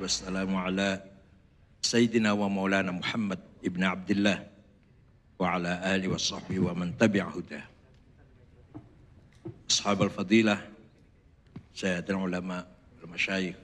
[0.00, 1.02] والسلام على
[1.82, 4.46] سيدنا ومولانا محمد ابن عبد الله
[5.38, 7.64] وعلى آله وصحبه ومن تبع هداه.
[9.70, 10.68] أصحاب الفضيلة
[11.74, 12.66] سيد العلماء
[13.04, 13.56] المشايخ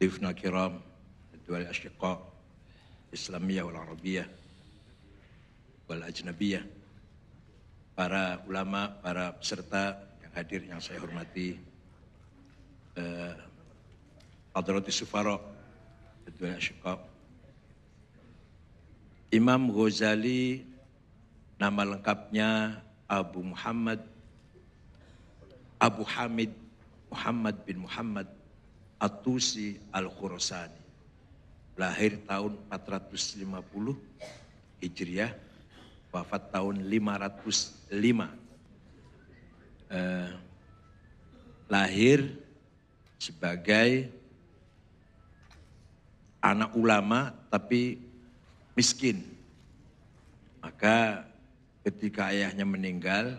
[0.00, 0.80] ضيوفنا الكرام
[1.34, 2.32] الدول الأشقاء
[3.08, 4.30] الإسلامية والعربية
[5.88, 6.66] والأجنبية
[7.92, 11.60] para ulama, para peserta yang hadir yang saya hormati,
[12.96, 13.34] eh,
[14.52, 15.40] Hadrati Sufaro,
[16.28, 17.00] Kedua Syukab,
[19.32, 20.68] Imam Ghazali,
[21.56, 24.04] nama lengkapnya Abu Muhammad,
[25.80, 26.52] Abu Hamid
[27.08, 28.28] Muhammad bin Muhammad
[29.00, 30.80] Atusi Al-Khurasani.
[31.80, 33.96] Lahir tahun 450
[34.84, 35.32] Hijriah,
[36.12, 38.28] wafat tahun 505.
[39.92, 40.30] Eh,
[41.72, 42.36] lahir
[43.16, 44.12] sebagai
[46.42, 48.02] anak ulama tapi
[48.74, 49.22] miskin.
[50.58, 51.26] Maka
[51.86, 53.38] ketika ayahnya meninggal,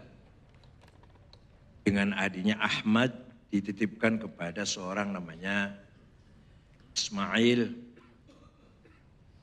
[1.83, 3.11] dengan adiknya Ahmad
[3.51, 5.75] dititipkan kepada seorang namanya
[6.95, 7.75] Ismail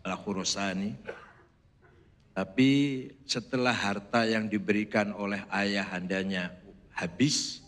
[0.01, 1.21] Al-Khurasani
[2.41, 2.71] tapi
[3.29, 6.55] setelah harta yang diberikan oleh ayahandanya
[6.95, 7.61] habis,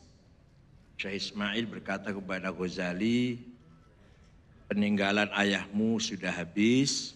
[0.96, 3.36] Syekh Ismail berkata kepada Ghazali,
[4.72, 7.12] peninggalan ayahmu sudah habis,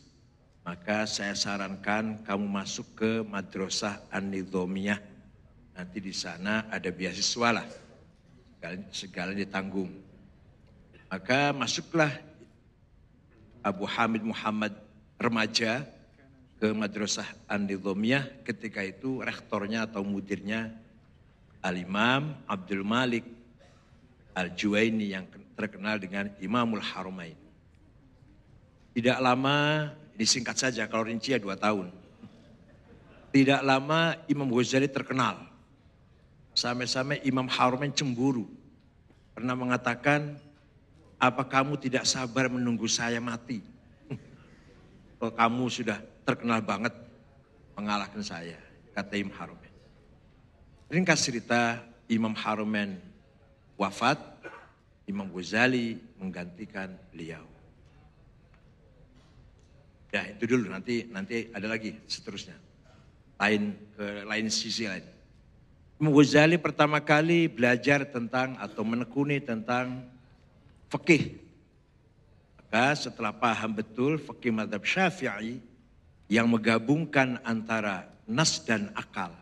[0.60, 5.00] maka saya sarankan kamu masuk ke Madrasah An-Nidhomiyah.
[5.72, 7.64] Nanti di sana ada beasiswa lah,
[8.52, 9.88] segala, segala ditanggung.
[11.08, 12.12] Maka masuklah
[13.64, 14.76] Abu Hamid Muhammad
[15.16, 15.88] remaja
[16.60, 20.76] ke Madrasah An-Nidhomiyah ketika itu rektornya atau mudirnya
[21.64, 23.24] Al-Imam Abdul Malik
[24.36, 25.24] Al-Juwaini yang
[25.56, 27.45] terkenal dengan Imamul Haramain.
[28.96, 31.92] Tidak lama, disingkat saja kalau rincinya dua tahun.
[33.28, 35.44] Tidak lama Imam Ghazali terkenal.
[36.56, 38.48] Sampai-sampai Imam Haramain cemburu.
[39.36, 40.40] Pernah mengatakan,
[41.20, 43.60] apa kamu tidak sabar menunggu saya mati?
[45.20, 46.96] Kalau kamu sudah terkenal banget
[47.76, 48.56] mengalahkan saya,
[48.96, 49.72] kata Imam Harumen.
[50.88, 52.96] Ringkas cerita Imam Harumen
[53.76, 54.16] wafat,
[55.04, 57.55] Imam Ghazali menggantikan beliau.
[60.16, 62.56] Ya itu dulu nanti nanti ada lagi seterusnya.
[63.36, 65.04] Lain ke lain sisi lain.
[66.00, 70.08] Imam Ghazali pertama kali belajar tentang atau menekuni tentang
[70.88, 71.36] fikih.
[72.56, 75.60] Maka setelah paham betul fikih madhab syafi'i,
[76.32, 79.36] yang menggabungkan antara nas dan akal.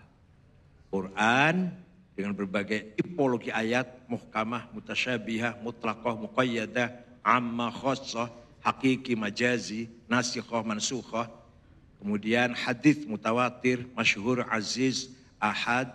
[0.90, 1.70] Quran
[2.14, 6.90] dengan berbagai tipologi ayat, muhkamah, mutasyabihah, mutlaqah, muqayyadah,
[7.26, 8.30] amma khossah,
[8.64, 11.28] hakiki, majazi, nasikhah, mansukhah.
[12.00, 15.92] Kemudian hadis mutawatir, masyhur, aziz, ahad.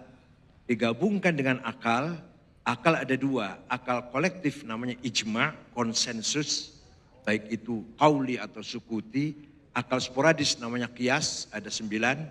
[0.69, 2.21] Digabungkan dengan akal,
[2.61, 3.57] akal ada dua.
[3.65, 6.77] Akal kolektif namanya ijma, konsensus.
[7.25, 9.33] Baik itu kauli atau sukuti,
[9.73, 12.25] akal sporadis namanya kias ada sembilan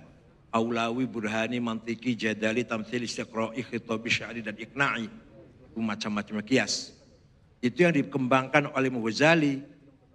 [0.50, 6.96] aulawi burhani mantiki jadali tamthil istiqra'i khitabi sya'ri dan ikna'i itu macam-macam kias
[7.60, 9.60] itu yang dikembangkan oleh Mughazali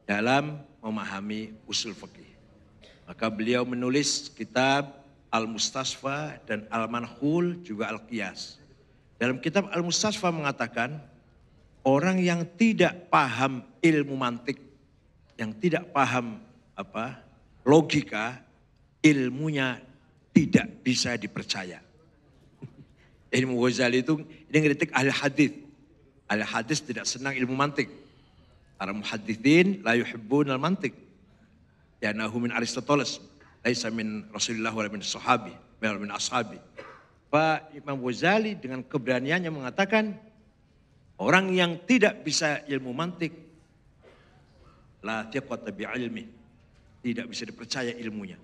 [0.04, 2.28] dalam memahami usul fikih
[3.08, 5.04] maka beliau menulis kitab
[5.34, 8.60] Al-Mustasfa dan Al-Manhul juga Al-Qiyas
[9.18, 11.00] dalam kitab Al-Mustasfa mengatakan
[11.88, 14.60] orang yang tidak paham ilmu mantik
[15.40, 16.40] yang tidak paham
[16.78, 17.24] apa
[17.66, 18.44] logika
[19.04, 19.78] ilmunya
[20.34, 21.84] tidak bisa dipercaya.
[23.30, 25.52] Ilmu Ghazali itu ini ngeritik ahli hadis.
[26.30, 27.90] Ahli hadis tidak senang ilmu mantik.
[28.84, 30.92] Para muhadithin la yuhibbun al mantik.
[32.04, 33.24] Ya min Aristoteles.
[33.64, 35.56] Laisa min Rasulullah wa min sahabi.
[35.80, 36.60] Min ashabi.
[37.32, 40.20] Pak Imam Ghazali dengan keberaniannya mengatakan
[41.16, 43.32] orang yang tidak bisa ilmu mantik
[45.00, 46.28] la tiqata bi ilmi
[47.00, 48.36] tidak bisa dipercaya ilmunya.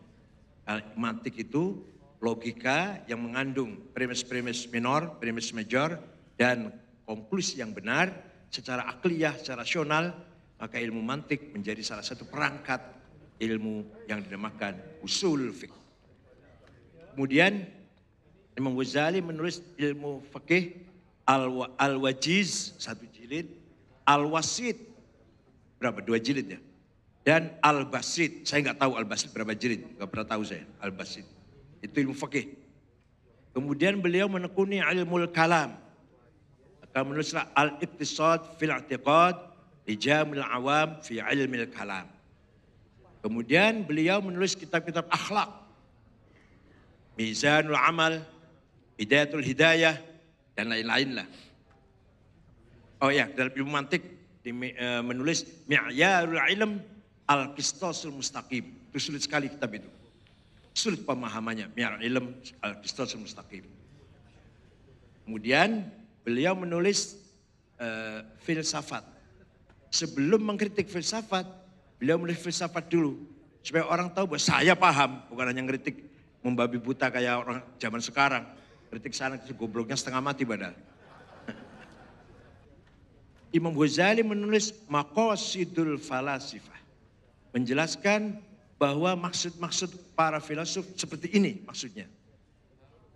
[0.96, 1.84] Mantik itu
[2.24, 6.00] logika yang mengandung premis-premis minor, premis major,
[6.40, 6.72] dan
[7.04, 8.08] konklusi yang benar
[8.48, 10.29] secara akliyah, secara rasional,
[10.60, 12.84] maka ilmu mantik menjadi salah satu perangkat
[13.40, 15.74] ilmu yang dinamakan usul fiqh.
[17.16, 17.64] Kemudian
[18.60, 20.84] Imam Ghazali menulis ilmu fikih
[21.80, 23.48] Al-Wajiz satu jilid,
[24.04, 24.76] Al-Wasid
[25.80, 26.60] berapa dua jilid ya?
[27.24, 31.28] Dan Al-Basit, saya nggak tahu Al-Basit berapa jilid, nggak pernah tahu saya Al-Basit.
[31.80, 32.58] Itu ilmu fikih.
[33.54, 35.78] Kemudian beliau menekuni ilmu kalam.
[36.90, 39.36] Akan menulislah Al-Iqtisad fil I'tiqad
[39.88, 42.08] Lijamil Awam fi Ilmil Kalam.
[43.20, 45.52] Kemudian beliau menulis kitab-kitab akhlak.
[47.20, 48.24] Mizanul Amal,
[48.96, 50.00] Hidayatul Hidayah,
[50.56, 51.28] dan lain-lain lah.
[53.04, 54.04] Oh ya, dalam ilmu mantik
[54.44, 56.80] eh, menulis Mi'yarul Ilm
[57.28, 58.92] Al-Qistasul Mustaqim.
[58.92, 59.88] Itu sulit sekali kitab itu.
[60.72, 61.76] Sulit pemahamannya.
[61.76, 62.26] Mi'yarul Ilm
[62.64, 63.68] Al-Qistasul Mustaqim.
[65.28, 65.88] Kemudian
[66.24, 67.20] beliau menulis
[67.84, 69.04] uh, filsafat.
[69.90, 71.46] Sebelum mengkritik filsafat,
[71.98, 73.18] beliau menulis filsafat dulu.
[73.66, 76.06] Supaya orang tahu bahwa saya paham, bukan hanya ngeritik
[76.46, 78.44] membabi buta kayak orang zaman sekarang.
[78.90, 80.74] Kritik sana gobloknya setengah mati padahal.
[83.58, 86.80] Imam Ghazali menulis Maqasidul Falasifah.
[87.54, 88.42] Menjelaskan
[88.82, 92.10] bahwa maksud-maksud para filosof seperti ini maksudnya.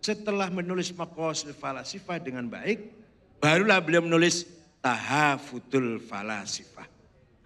[0.04, 2.94] Setelah menulis Maqasidul Falasifah dengan baik,
[3.42, 4.46] barulah beliau menulis
[4.84, 6.84] Tahafutul Falasifah.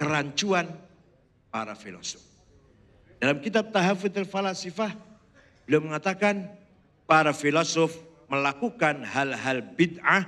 [0.02, 0.66] Kerancuan
[1.54, 2.26] para filosof.
[3.22, 4.98] Dalam kitab Tahafutul Falasifah,
[5.70, 6.50] beliau mengatakan
[7.06, 7.94] para filosof
[8.26, 10.26] melakukan hal-hal bid'ah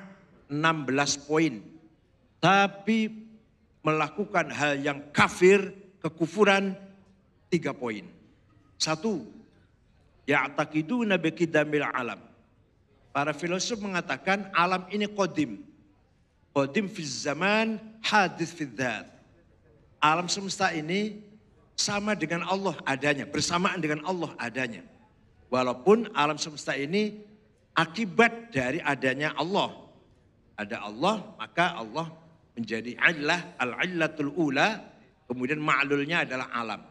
[0.50, 1.62] 16 poin
[2.40, 3.28] tapi
[3.84, 6.76] melakukan hal yang kafir, kekufuran,
[7.52, 8.08] tiga poin.
[8.80, 9.28] Satu,
[10.24, 12.20] ya'takiduna bikidamil alam.
[13.12, 15.69] Para filosof mengatakan alam ini kodim.
[16.54, 18.66] Kodim fi zaman, hadis fi
[20.00, 21.22] Alam semesta ini
[21.80, 24.84] sama dengan Allah adanya, bersamaan dengan Allah adanya.
[25.48, 27.24] Walaupun alam semesta ini
[27.74, 29.88] akibat dari adanya Allah.
[30.60, 32.12] Ada Allah, maka Allah
[32.52, 34.76] menjadi illah, al-illatul ula,
[35.32, 36.84] kemudian ma'lulnya adalah alam.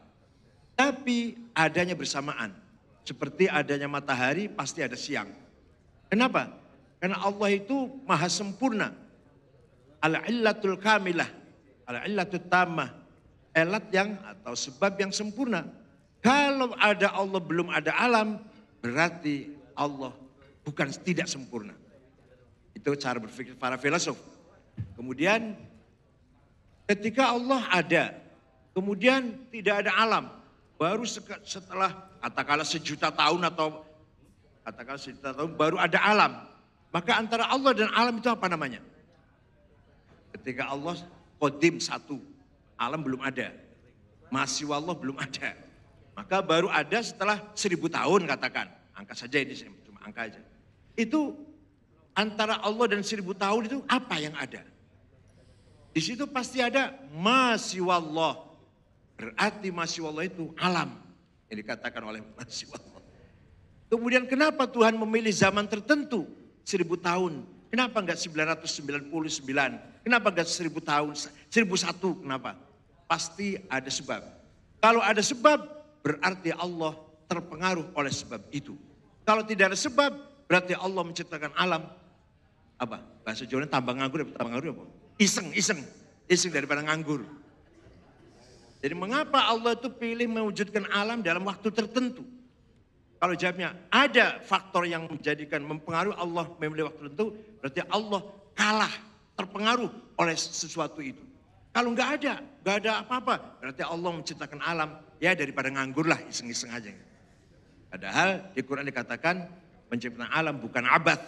[0.72, 2.56] Tapi adanya bersamaan.
[3.04, 5.28] Seperti adanya matahari pasti ada siang.
[6.08, 6.48] Kenapa?
[6.96, 8.96] Karena Allah itu maha sempurna.
[9.98, 11.26] Al-illatul kamilah,
[11.90, 12.90] al-illatul tamah.
[13.56, 15.66] Elat yang atau sebab yang sempurna.
[16.22, 18.38] Kalau ada Allah belum ada alam,
[18.78, 20.14] berarti Allah
[20.62, 21.74] bukan tidak sempurna.
[22.70, 24.14] Itu cara berpikir para filosof.
[24.94, 25.58] Kemudian
[26.86, 28.04] ketika Allah ada,
[28.76, 30.24] kemudian tidak ada alam,
[30.78, 31.02] baru
[31.42, 31.90] setelah
[32.22, 33.82] katakanlah sejuta tahun atau
[34.62, 36.32] katakanlah sejuta tahun baru ada alam.
[36.94, 38.80] Maka antara Allah dan alam itu apa namanya?
[40.48, 40.96] Ketika Allah
[41.36, 42.16] kodim satu,
[42.80, 43.52] alam belum ada.
[44.32, 45.52] Masih Allah belum ada.
[46.16, 48.64] Maka baru ada setelah seribu tahun katakan.
[48.96, 49.52] Angka saja ini
[49.84, 50.40] cuma angka aja.
[50.96, 51.36] Itu
[52.16, 54.64] antara Allah dan seribu tahun itu apa yang ada?
[55.92, 56.96] Di situ pasti ada
[57.92, 58.48] Allah.
[59.20, 60.96] Berarti Allah itu alam.
[61.52, 63.04] Yang dikatakan oleh Allah.
[63.92, 66.24] Kemudian kenapa Tuhan memilih zaman tertentu?
[66.64, 67.44] Seribu tahun.
[67.68, 69.97] Kenapa enggak 999?
[70.08, 71.12] Kenapa enggak seribu tahun?
[71.52, 72.56] Seribu satu, kenapa?
[73.04, 74.24] Pasti ada sebab.
[74.80, 75.68] Kalau ada sebab,
[76.00, 76.96] berarti Allah
[77.28, 78.72] terpengaruh oleh sebab itu.
[79.28, 80.16] Kalau tidak ada sebab,
[80.48, 81.84] berarti Allah menciptakan alam
[82.80, 83.04] apa?
[83.20, 84.84] Bahasa Jawa tambah nganggur, tambah nganggur apa?
[85.20, 85.84] Iseng, iseng.
[86.24, 87.28] Iseng daripada nganggur.
[88.80, 92.24] Jadi mengapa Allah itu pilih mewujudkan alam dalam waktu tertentu?
[93.20, 98.24] Kalau jawabnya ada faktor yang menjadikan mempengaruhi Allah memilih waktu tertentu, berarti Allah
[98.56, 98.94] kalah,
[99.38, 101.22] terpengaruh oleh sesuatu itu.
[101.70, 102.34] Kalau nggak ada,
[102.66, 106.90] nggak ada apa-apa, berarti Allah menciptakan alam ya daripada nganggur lah, iseng-iseng aja.
[107.86, 109.46] Padahal di Quran dikatakan
[109.86, 111.22] menciptakan alam bukan abad,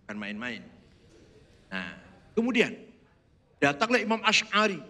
[0.00, 0.64] bukan main-main.
[1.68, 2.00] Nah,
[2.32, 2.72] kemudian
[3.60, 4.80] datanglah Imam Ash'ari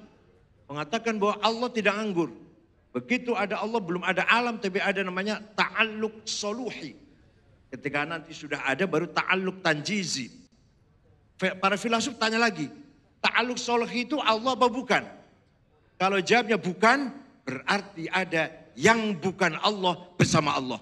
[0.70, 2.30] mengatakan bahwa Allah tidak anggur.
[2.94, 6.94] Begitu ada Allah belum ada alam tapi ada namanya ta'alluq soluhi.
[7.74, 10.43] Ketika nanti sudah ada baru ta'alluq tanjizi.
[11.38, 12.70] Para filosof tanya lagi,
[13.18, 15.02] ta'alluq soluhi itu Allah apa bukan?
[15.98, 17.10] Kalau jawabnya bukan,
[17.42, 20.80] berarti ada yang bukan Allah bersama Allah.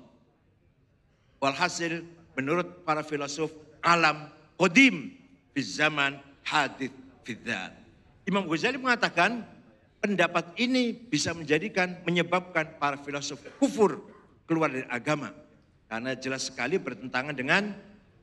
[1.40, 2.04] Walhasil
[2.37, 3.50] menurut para filosof
[3.82, 5.12] alam kodim
[5.52, 6.16] fi zaman
[6.47, 6.94] hadith
[7.26, 7.75] fidzat.
[8.25, 9.42] Imam Ghazali mengatakan
[9.99, 14.00] pendapat ini bisa menjadikan menyebabkan para filosof kufur
[14.47, 15.35] keluar dari agama
[15.90, 17.75] karena jelas sekali bertentangan dengan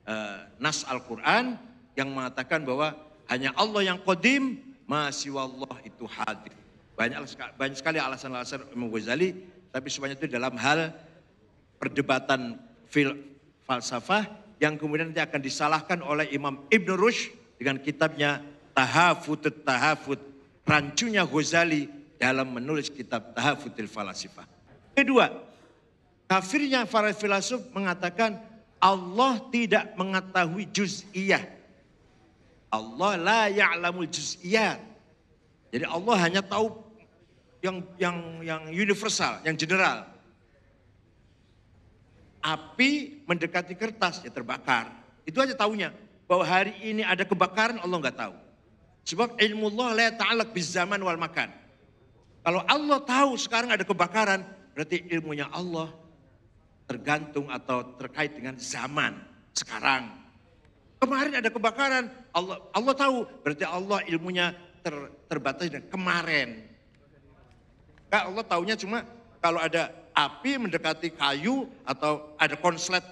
[0.07, 1.59] uh, nas Al-Qur'an
[1.99, 2.95] yang mengatakan bahwa
[3.27, 6.55] hanya Allah yang kodim, masih Allah itu hadir.
[6.95, 7.19] Banyak,
[7.59, 9.35] banyak sekali alasan-alasan Imam Ghazali,
[9.75, 10.95] tapi semuanya itu dalam hal
[11.75, 12.55] perdebatan
[12.87, 13.19] fil,
[13.67, 14.25] falsafah
[14.63, 18.39] yang kemudian nanti akan disalahkan oleh Imam Ibn Rushd dengan kitabnya
[18.71, 20.19] Tahafut Tahafut,
[20.63, 24.47] rancunya Ghazali dalam menulis kitab Tahafutil Falasifah.
[24.95, 25.31] Kedua,
[26.27, 28.39] kafirnya para filosof mengatakan
[28.79, 31.58] Allah tidak mengetahui juz'iyah.
[32.69, 34.79] Allah la ya'lamul juz'iyat.
[35.69, 36.73] Jadi Allah hanya tahu
[37.61, 40.05] yang yang yang universal, yang general.
[42.39, 44.89] Api mendekati kertas ya terbakar.
[45.27, 45.91] Itu aja tahunya.
[46.29, 48.35] Bahwa hari ini ada kebakaran Allah nggak tahu.
[49.09, 51.49] Sebab ilmu Allah la ta'alak biz zaman wal makan.
[52.45, 54.45] Kalau Allah tahu sekarang ada kebakaran,
[54.77, 55.91] berarti ilmunya Allah
[56.87, 59.17] tergantung atau terkait dengan zaman
[59.53, 60.09] sekarang.
[60.99, 64.51] Kemarin ada kebakaran, Allah Allah tahu, berarti Allah ilmunya
[64.83, 64.91] ter,
[65.31, 66.67] terbatas dengan kemarin.
[68.11, 69.07] Kak Allah tahunya cuma
[69.39, 73.05] kalau ada api mendekati kayu atau ada konslet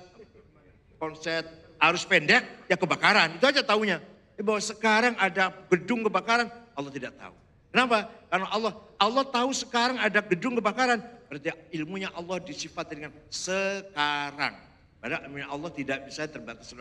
[0.99, 1.47] konslet
[1.79, 4.03] arus pendek ya kebakaran itu aja tahunya.
[4.35, 7.35] Ya, bahwa sekarang ada gedung kebakaran Allah tidak tahu.
[7.71, 8.11] Kenapa?
[8.27, 10.99] Karena Allah Allah tahu sekarang ada gedung kebakaran
[11.31, 14.59] berarti ilmunya Allah disifat dengan sekarang.
[14.99, 16.73] Padahal Allah tidak bisa terbatas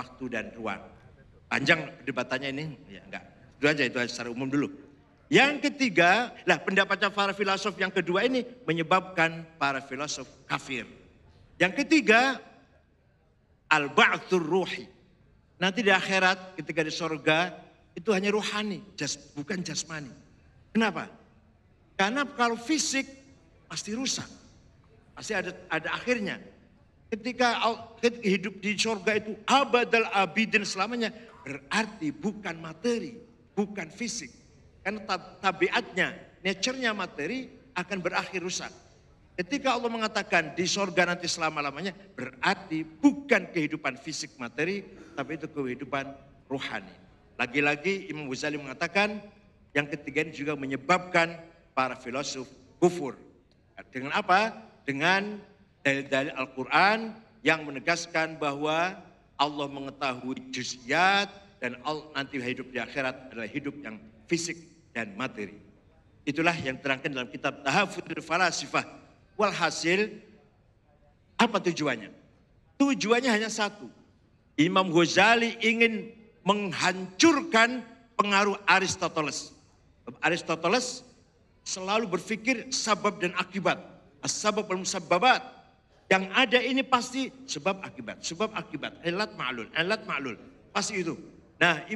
[0.00, 0.80] waktu dan ruang.
[1.52, 3.24] Panjang debatannya ini, ya enggak.
[3.60, 4.72] Itu aja itu aja secara umum dulu.
[5.30, 10.88] Yang ketiga, lah pendapatnya para filosof yang kedua ini menyebabkan para filosof kafir.
[11.60, 12.40] Yang ketiga,
[13.70, 14.88] al-ba'thur ruhi.
[15.60, 17.52] Nanti di akhirat ketika di sorga
[17.92, 20.10] itu hanya rohani, jas, bukan jasmani.
[20.72, 21.06] Kenapa?
[22.00, 23.04] Karena kalau fisik
[23.68, 24.26] pasti rusak.
[25.14, 26.40] Pasti ada ada akhirnya.
[27.10, 27.58] Ketika
[28.22, 31.10] hidup di sorga itu abadal abidin selamanya
[31.42, 33.18] berarti bukan materi,
[33.58, 34.30] bukan fisik
[34.80, 35.04] karena
[35.44, 38.72] tabiatnya, nature-nya materi akan berakhir rusak.
[39.36, 44.84] Ketika Allah mengatakan di sorga nanti selama-lamanya, berarti bukan kehidupan fisik materi,
[45.16, 46.12] tapi itu kehidupan
[46.48, 46.92] rohani.
[47.40, 49.20] Lagi-lagi Imam Ghazali mengatakan,
[49.72, 51.40] yang ketiga ini juga menyebabkan
[51.72, 52.48] para filosof
[52.80, 53.16] kufur.
[53.92, 54.52] Dengan apa?
[54.84, 55.40] Dengan
[55.80, 58.96] dalil-dalil Al-Quran yang menegaskan bahwa
[59.40, 61.80] Allah mengetahui juz'iyat dan
[62.12, 63.96] nanti hidup di akhirat adalah hidup yang
[64.28, 64.56] fisik
[64.92, 65.56] dan materi.
[66.28, 68.84] Itulah yang terangkan dalam kitab Tahafudul Falasifah.
[69.40, 70.12] Walhasil,
[71.40, 72.12] apa tujuannya?
[72.76, 73.88] Tujuannya hanya satu.
[74.60, 76.12] Imam Ghazali ingin
[76.44, 77.80] menghancurkan
[78.20, 79.56] pengaruh Aristoteles.
[80.20, 81.00] Aristoteles
[81.64, 83.80] selalu berpikir sabab dan akibat.
[84.20, 85.59] As-sabab al-musabbabat.
[86.10, 88.18] Yang ada ini pasti sebab akibat.
[88.26, 88.98] Sebab akibat.
[89.06, 89.70] Elat ma'lul.
[89.78, 90.34] Elat ma'lul.
[90.74, 91.14] Pasti itu.
[91.62, 91.86] Nah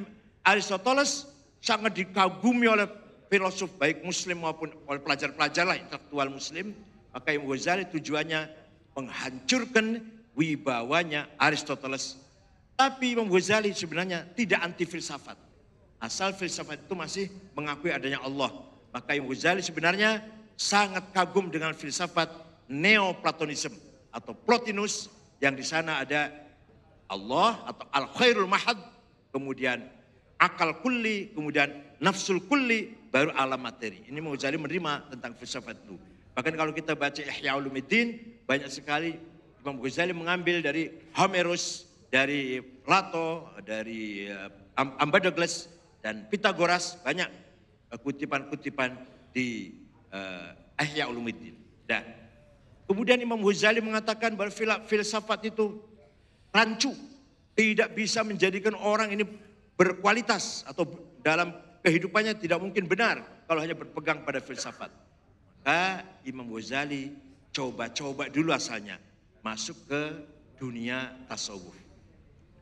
[0.47, 1.27] Aristoteles
[1.59, 2.87] sangat dikagumi oleh
[3.27, 6.71] filosof baik muslim maupun oleh pelajar-pelajar lah intelektual muslim.
[7.11, 8.41] Maka Imam Ghazali tujuannya
[8.95, 9.99] menghancurkan
[10.39, 12.15] wibawanya Aristoteles.
[12.79, 15.35] Tapi Imam Ghazali sebenarnya tidak anti filsafat.
[15.99, 17.27] Asal filsafat itu masih
[17.59, 18.55] mengakui adanya Allah.
[18.95, 20.23] Maka Imam Ghazali sebenarnya
[20.55, 22.31] sangat kagum dengan filsafat
[22.65, 25.11] Neoplatonisme atau Plotinus
[25.43, 26.31] yang di sana ada
[27.11, 28.79] Allah atau Al-Khairul Mahad,
[29.35, 29.83] kemudian
[30.39, 34.07] akal kulli, kemudian nafsul kulli, baru alam materi.
[34.07, 35.99] Ini mau jadi menerima tentang filsafat itu.
[36.35, 39.15] Bahkan kalau kita baca Ihya Ulumuddin, banyak sekali
[39.63, 45.71] Imam Ghazali mengambil dari Homerus, dari Plato, dari eh, Ambadogles,
[46.03, 47.31] dan Pitagoras, banyak
[47.95, 48.99] eh, kutipan-kutipan
[49.35, 49.75] di
[50.15, 51.59] uh, Ihya Ulumuddin.
[51.91, 52.24] Dan
[52.89, 54.53] kemudian Imam Ghazali mengatakan bahwa
[54.89, 55.81] filsafat itu
[56.55, 56.95] rancu,
[57.55, 59.25] tidak bisa menjadikan orang ini
[59.75, 60.87] berkualitas atau
[61.23, 64.91] dalam kehidupannya tidak mungkin benar kalau hanya berpegang pada filsafat.
[65.65, 67.13] Maka Imam Ghazali
[67.55, 69.01] coba-coba dulu asalnya
[69.41, 70.03] masuk ke
[70.61, 71.77] dunia tasawuf.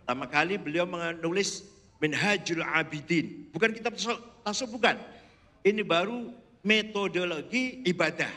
[0.03, 1.67] Pertama kali beliau menulis
[2.03, 3.47] Minhajul Abidin.
[3.55, 4.99] Bukan kitab tasawuf, bukan.
[5.63, 6.35] Ini baru
[6.67, 8.31] metodologi ibadah.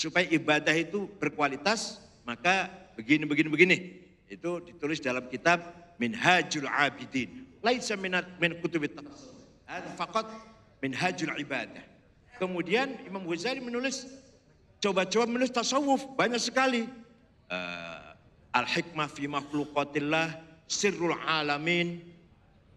[0.00, 3.78] Supaya ibadah itu berkualitas, maka begini, begini, begini.
[4.24, 5.60] Itu ditulis dalam kitab
[6.00, 8.96] Minhajul Abidin laisa minat min kutubit
[9.68, 10.26] Ada fakat
[10.80, 11.84] hajul ibadah.
[12.40, 14.08] Kemudian Imam Ghazali menulis
[14.80, 16.88] coba-coba menulis tasawuf banyak sekali.
[17.46, 18.16] Uh,
[18.50, 20.34] Al-hikmah fi makhluqatillah,
[20.66, 22.02] sirrul alamin,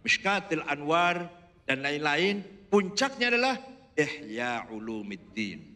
[0.05, 1.33] mishkatil anwar
[1.65, 2.45] dan lain-lain.
[2.69, 3.57] Puncaknya adalah
[3.97, 5.72] Ihya Ulumiddin.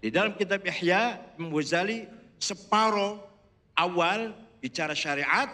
[0.00, 2.08] Di dalam kitab Ihya Imam Ghazali
[3.76, 4.32] awal
[4.64, 5.48] bicara syariat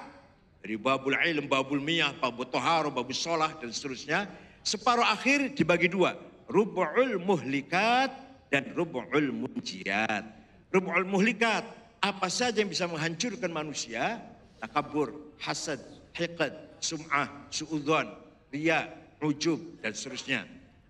[0.62, 4.30] dari babul ilm, babul miyah, babul toharo, babul sholah dan seterusnya.
[4.62, 6.18] Separuh akhir dibagi dua.
[6.46, 8.10] Rubu'ul muhlikat
[8.50, 10.22] dan rubu'ul munjiat.
[10.70, 11.62] Rubu'ul muhlikat,
[12.02, 14.22] apa saja yang bisa menghancurkan manusia.
[14.62, 15.82] Takabur, hasad,
[16.14, 18.10] hiqad, sum'ah, su'udhan,
[18.50, 18.90] riya,
[19.22, 20.46] ujub dan seterusnya.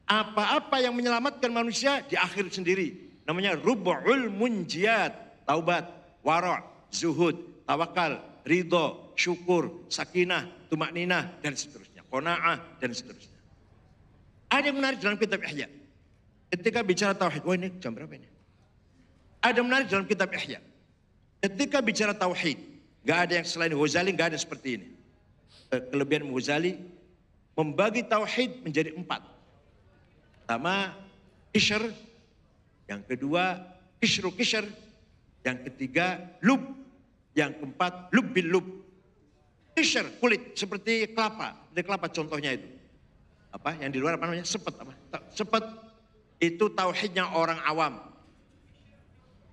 [0.09, 3.06] Apa-apa yang menyelamatkan manusia di akhir sendiri.
[3.27, 5.45] Namanya rubu'ul munjiat.
[5.47, 5.87] Taubat,
[6.27, 12.03] wara' zuhud, tawakal, ridho, syukur, sakinah, tumak ninah, dan seterusnya.
[12.11, 13.39] Kona'ah, dan seterusnya.
[14.51, 15.67] Ada yang menarik dalam kitab Ihya.
[16.51, 18.31] Ketika bicara tauhid, wah ini jam berapa ini?
[19.43, 20.63] Ada yang menarik dalam kitab Ihya.
[21.43, 22.59] Ketika bicara tauhid,
[23.07, 24.89] gak ada yang selain Ghazali, gak ada seperti ini.
[25.71, 26.79] Kelebihan Ghazali
[27.59, 29.23] membagi tauhid menjadi empat.
[30.43, 30.95] Pertama,
[31.55, 31.83] kishr.
[32.87, 33.59] Yang kedua,
[33.99, 34.67] kishru kishr.
[35.43, 36.63] Yang ketiga, lub.
[37.37, 38.67] Yang keempat, lub bil lub.
[39.77, 40.57] Kishr, kulit.
[40.57, 41.55] Seperti kelapa.
[41.71, 42.69] Seperti kelapa contohnya itu.
[43.53, 43.77] Apa?
[43.79, 44.47] Yang di luar apa namanya?
[44.47, 44.75] Sepet.
[44.79, 44.93] Apa?
[45.33, 45.65] Sepet
[46.41, 48.01] itu tauhidnya orang awam.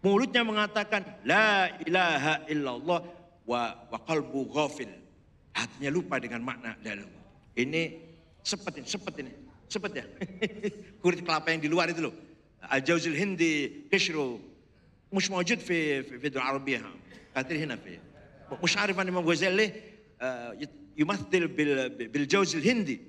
[0.04, 3.02] Mulutnya mengatakan, La ilaha illallah
[3.48, 4.92] wa, wa qalbu ghafil.
[5.56, 6.76] Hatinya lupa dengan makna.
[7.56, 7.82] Ini
[8.44, 9.32] sepet ini, sepet ini.
[9.72, 10.06] Sepet ya.
[11.02, 12.16] Kulit kelapa yang di luar itu loh.
[12.74, 14.40] الجوز الهندي قشره
[15.14, 16.82] مش موجود في في الفيديو العربية.
[17.36, 18.00] كثير هنا في
[18.64, 19.74] مش عارف أنا الإمام غزالي
[20.98, 21.48] يمثل
[22.08, 23.00] بالجوز الهندي.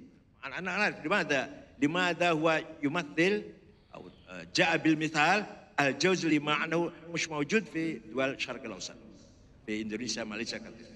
[0.44, 3.42] أنا أعرف لماذا لماذا هو يمثل
[3.94, 4.10] أو
[4.56, 5.46] جاء بالمثال
[5.80, 8.94] الجوز اللي معناه مش موجود في دول الشرق الأوسط.
[9.66, 10.86] في إندونيسيا ماليزيا كثير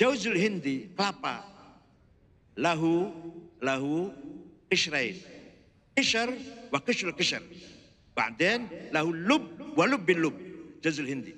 [0.00, 1.28] جوز الهندي kelapa
[2.56, 3.12] له
[3.62, 4.12] له
[4.72, 5.16] قشرين
[5.97, 6.29] قشر
[6.71, 7.41] وقشر القشر
[8.17, 9.45] بعدين له اللب
[9.75, 10.37] ولب اللب
[10.79, 11.35] jazul hindi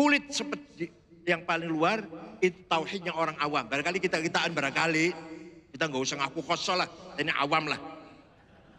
[0.00, 0.88] kulit seperti
[1.28, 2.00] yang paling luar
[2.40, 5.12] itu tauhidnya orang awam barangkali kita kitaan barangkali
[5.76, 6.88] kita nggak usah ngaku kosong lah
[7.20, 7.76] ini awam lah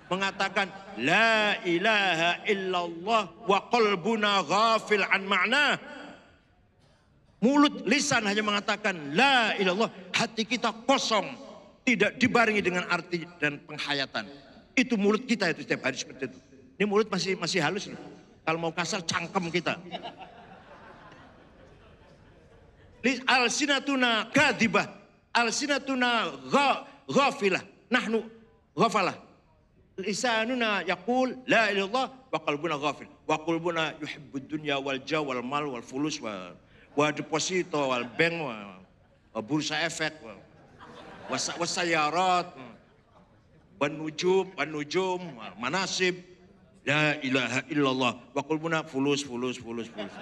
[0.10, 0.68] mengatakan
[1.00, 5.66] la ilaha illallah wa qalbuna ghafil an ma'na
[7.46, 11.30] mulut lisan hanya mengatakan la ilallah hati kita kosong
[11.86, 14.28] tidak dibarengi dengan arti dan penghayatan
[14.77, 16.39] itu mulut kita itu setiap hari seperti itu.
[16.77, 17.97] Ini mulut masih masih halus nih.
[18.45, 19.81] Kalau mau kasar cangkem kita.
[23.25, 24.87] Al sinatuna kadibah.
[25.33, 26.37] Al sinatuna
[27.09, 27.65] ghafilah.
[27.89, 28.23] Nahnu
[28.77, 29.17] ghafalah.
[29.97, 33.09] Lisanuna yaqul la ilallah wa qalbuna ghafil.
[33.25, 36.53] Wa qalbuna yuhibbud dunya wal jaw wal mal wal fulus wa
[36.93, 38.77] wa deposito wal bank wa,
[39.33, 40.37] wa bursa efek wa,
[41.33, 42.76] wa, wa sayarat.
[43.77, 45.21] Wanujum, wanujum,
[45.61, 46.17] manasib.
[46.87, 48.13] La ilaha illallah.
[48.33, 50.15] Wa qulbuna fulus, fulus, fulus, fulus.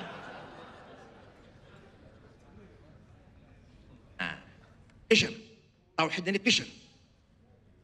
[4.18, 4.34] Nah,
[5.06, 5.30] kishr.
[5.94, 6.66] Tauhid ini kishr.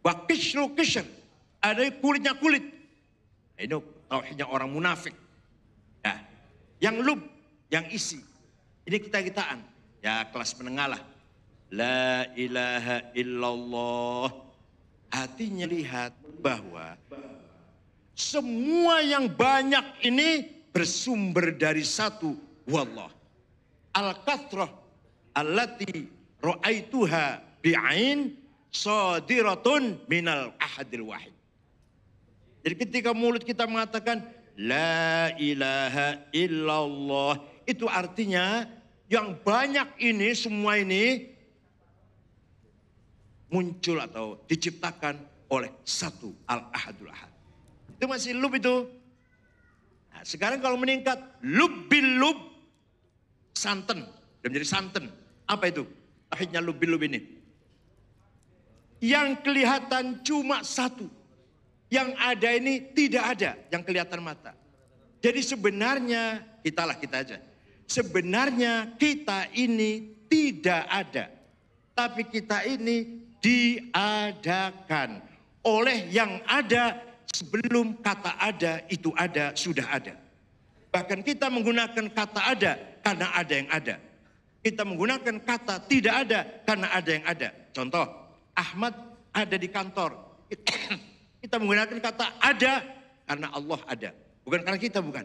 [0.02, 1.06] Wa kishru kishr.
[1.60, 2.64] Ada kulitnya kulit.
[3.54, 3.76] Nah, ini
[4.08, 5.12] tauhidnya orang munafik.
[6.00, 6.16] Ya.
[6.80, 7.20] Yang lub,
[7.68, 8.18] yang isi.
[8.88, 9.60] Ini kita-kitaan.
[10.00, 11.02] Ya kelas menengah lah.
[11.70, 14.49] La ilaha illallah
[15.10, 16.96] hatinya lihat bahwa
[18.14, 23.10] semua yang banyak ini bersumber dari satu wallah.
[23.90, 24.70] Al-kathrah
[25.34, 26.06] allati
[26.38, 28.38] ra'aituha bi'ain
[28.70, 31.34] sadiratun minal ahadil wahid.
[32.62, 34.22] Jadi ketika mulut kita mengatakan
[34.54, 38.68] la ilaha illallah itu artinya
[39.10, 41.34] yang banyak ini semua ini
[43.50, 45.18] muncul atau diciptakan
[45.50, 47.30] oleh satu al-ahadul ahad.
[47.98, 48.86] Itu masih lub itu.
[50.14, 52.38] Nah, sekarang kalau meningkat lub bil lub
[53.52, 54.06] santen
[54.40, 55.04] dan menjadi santen.
[55.44, 55.84] Apa itu?
[56.30, 57.20] Akhirnya lub bil lub ini.
[59.02, 61.10] Yang kelihatan cuma satu.
[61.90, 64.54] Yang ada ini tidak ada yang kelihatan mata.
[65.20, 67.36] Jadi sebenarnya kitalah kita aja.
[67.90, 71.26] Sebenarnya kita ini tidak ada.
[71.92, 75.20] Tapi kita ini diadakan
[75.64, 76.96] oleh yang ada
[77.28, 80.14] sebelum kata ada itu ada sudah ada.
[80.90, 83.96] Bahkan kita menggunakan kata ada karena ada yang ada.
[84.60, 87.48] Kita menggunakan kata tidak ada karena ada yang ada.
[87.72, 88.06] Contoh,
[88.52, 88.92] Ahmad
[89.32, 90.10] ada di kantor.
[91.42, 92.84] kita menggunakan kata ada
[93.24, 94.10] karena Allah ada.
[94.44, 95.24] Bukan karena kita bukan.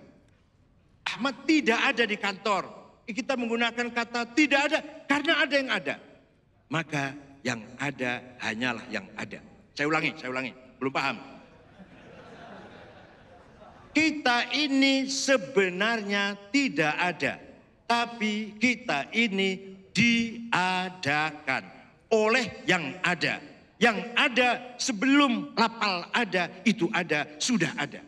[1.05, 2.63] Ahmad tidak ada di kantor.
[3.05, 5.95] Kita menggunakan kata tidak ada karena ada yang ada.
[6.69, 7.13] Maka
[7.45, 9.37] yang ada hanyalah yang ada.
[9.77, 10.51] Saya ulangi, saya ulangi.
[10.81, 11.17] Belum paham.
[13.93, 17.33] Kita ini sebenarnya tidak ada.
[17.85, 21.63] Tapi kita ini diadakan
[22.09, 23.37] oleh yang ada.
[23.77, 24.49] Yang ada
[24.81, 28.01] sebelum lapal ada, itu ada, sudah ada.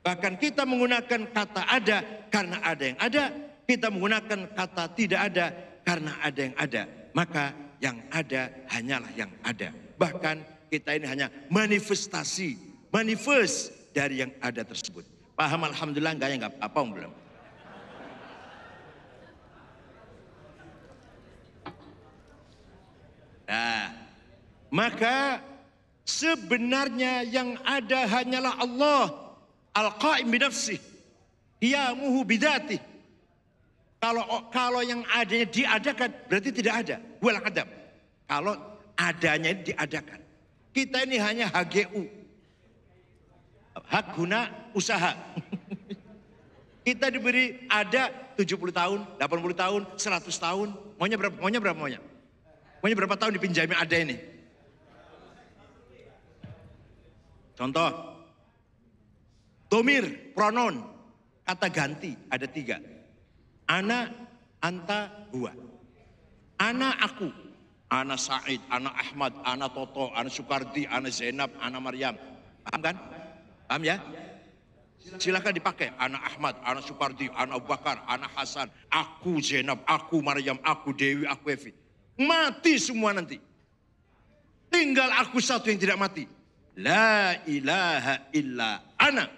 [0.00, 1.98] Bahkan kita menggunakan kata ada
[2.32, 3.24] karena ada yang ada.
[3.64, 5.46] Kita menggunakan kata tidak ada
[5.84, 6.82] karena ada yang ada.
[7.14, 9.68] Maka yang ada hanyalah yang ada.
[10.00, 10.36] Bahkan
[10.72, 12.56] kita ini hanya manifestasi,
[12.88, 15.04] manifest dari yang ada tersebut.
[15.36, 17.12] Paham alhamdulillah enggak ya enggak apa-apa belum.
[23.44, 23.92] Nah,
[24.72, 25.44] maka
[26.08, 29.04] sebenarnya yang ada hanyalah Allah.
[29.74, 30.78] Al-Qa'im binafsih.
[31.58, 32.93] Qiyamuhu bidatih
[34.04, 36.96] kalau kalau yang adanya diadakan berarti tidak ada.
[37.24, 37.64] Wal adam.
[38.28, 38.52] Kalau
[39.00, 40.20] adanya diadakan.
[40.76, 42.04] Kita ini hanya HGU.
[43.88, 45.16] Hak guna usaha.
[46.84, 48.44] Kita diberi ada 70
[48.76, 50.68] tahun, 80 tahun, 100 tahun.
[51.00, 51.40] Maunya berapa?
[51.40, 52.00] Maunya berapa maunya?
[52.84, 54.20] Maunya berapa tahun dipinjami ada ini?
[57.56, 57.88] Contoh.
[59.72, 60.84] Domir, pronon,
[61.48, 62.93] kata ganti ada tiga.
[63.68, 64.10] Ana,
[64.60, 65.52] anta, huwa.
[66.58, 67.28] Ana aku.
[67.92, 72.18] Ana Said, Ana Ahmad, Ana Toto, Ana Sukardi, Ana Zainab, Ana Maryam.
[72.66, 72.96] Paham kan?
[73.70, 73.96] Paham ya?
[75.20, 75.92] Silakan dipakai.
[76.00, 81.52] Anak Ahmad, anak Supardi, anak Bakar, anak Hasan, aku Zainab, aku Maryam, aku Dewi, aku
[81.52, 81.70] Evi.
[82.16, 83.36] Mati semua nanti.
[84.72, 86.24] Tinggal aku satu yang tidak mati.
[86.80, 89.28] La ilaha illa ana.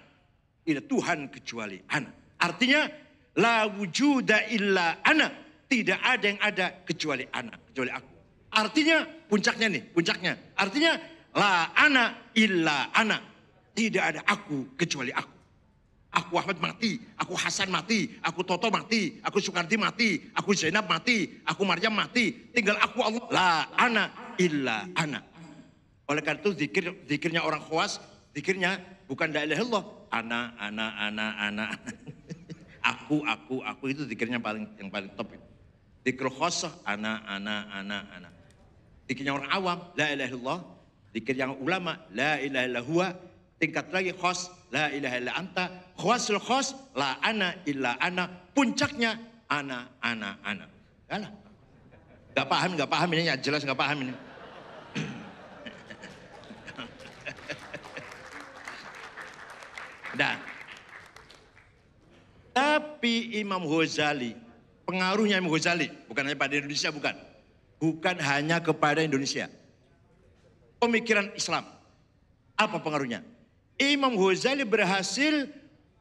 [0.64, 2.08] Tidak Tuhan kecuali ana.
[2.40, 2.88] Artinya
[3.36, 5.28] la wujuda illa ana.
[5.66, 8.14] Tidak ada yang ada kecuali ana, kecuali aku.
[8.54, 10.32] Artinya puncaknya nih, puncaknya.
[10.54, 10.94] Artinya
[11.34, 13.18] la ana illa ana.
[13.76, 15.34] Tidak ada aku kecuali aku.
[16.16, 21.44] Aku Ahmad mati, aku Hasan mati, aku Toto mati, aku Soekardi mati, aku Zainab mati,
[21.44, 22.32] aku Maryam mati.
[22.56, 23.26] Tinggal aku Allah.
[23.28, 24.04] La ana
[24.40, 25.20] illa ana.
[26.08, 28.00] Oleh karena itu zikir, zikirnya orang khawas,
[28.32, 29.84] zikirnya bukan la ilaha illallah.
[30.08, 31.64] Ana, ana, ana, ana.
[32.86, 35.34] Aku, aku, aku itu zikirnya paling yang paling top.
[36.06, 38.30] Zikir khasah, ana, ana, ana, ana.
[39.10, 40.60] Zikirnya orang awam, la ilaha illallah.
[41.10, 43.10] Zikir yang ulama, la ilaha illallah
[43.56, 45.64] tingkat lagi khos la ilaha illa anta
[45.96, 49.16] khosul khos la ana illa ana puncaknya
[49.48, 50.66] ana ana ana
[51.06, 51.30] Alah.
[52.34, 54.14] Gak paham, gak paham ini jelas gak paham ini.
[60.16, 60.34] Nah,
[62.56, 64.32] tapi Imam Ghazali,
[64.88, 67.12] pengaruhnya Imam Ghazali, bukan hanya pada Indonesia, bukan.
[67.76, 69.52] Bukan hanya kepada Indonesia.
[70.80, 71.68] Pemikiran Islam.
[72.56, 73.20] Apa pengaruhnya?
[73.76, 75.52] Imam Ghazali berhasil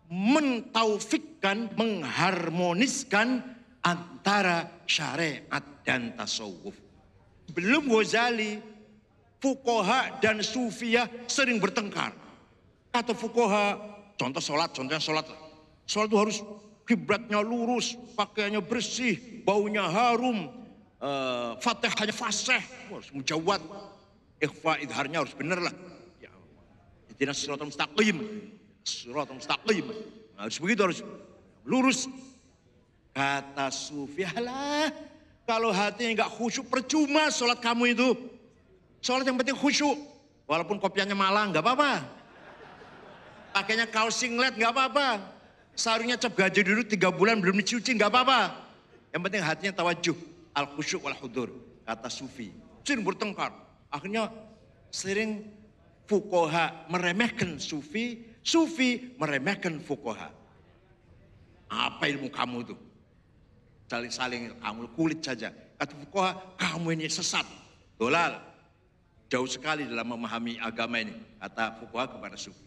[0.08, 3.44] mentaufikkan, mengharmoniskan
[3.84, 6.72] antara syariat dan tasawuf.
[7.52, 8.63] Belum Ghazali,
[9.44, 12.15] Fukoha dan Sufiyah sering bertengkar.
[12.96, 13.76] Kata Fukoha,
[14.15, 15.44] contoh sholat, contohnya sholat.
[15.86, 16.38] Sholat itu harus
[16.86, 20.50] kiblatnya lurus, pakaiannya bersih, baunya harum,
[21.02, 23.62] uh, fatihahnya fasih, harus mujawad,
[24.41, 25.74] ikhfa idharnya harus benar lah
[27.15, 28.19] Ihdinas siratal mustaqim.
[28.84, 29.88] Siratal mustaqim.
[30.36, 31.00] Harus begitu harus
[31.63, 32.12] lurus.
[33.15, 34.91] Kata Sufi, lah
[35.48, 38.12] kalau hatinya nggak khusyuk percuma sholat kamu itu.
[39.00, 39.95] Sholat yang penting khusyuk.
[40.43, 42.04] Walaupun kopiannya malang nggak apa-apa.
[43.56, 45.35] Pakainya kaos singlet nggak apa-apa.
[45.75, 48.39] Sarungnya cap gaji dulu tiga bulan belum dicuci nggak apa-apa.
[49.11, 50.17] Yang penting hatinya tawajuh.
[50.55, 51.51] Al khusyuk wal hudur.
[51.83, 52.55] Kata Sufi.
[52.88, 53.51] Sering bertengkar.
[53.91, 54.31] Akhirnya
[54.91, 55.51] sering
[56.07, 60.29] fukoha meremehkan sufi, sufi meremehkan fukoha.
[61.67, 62.75] Apa ilmu kamu itu?
[63.89, 65.51] Saling-saling kamu kulit saja.
[65.75, 67.45] Kata fukoha, kamu ini sesat.
[67.99, 68.39] Dolal.
[69.25, 71.13] Jauh sekali dalam memahami agama ini.
[71.41, 72.65] Kata fukoha kepada sufi.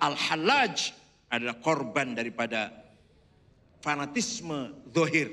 [0.00, 0.92] Al-Halaj
[1.30, 2.70] adalah korban daripada
[3.82, 5.30] fanatisme zohir.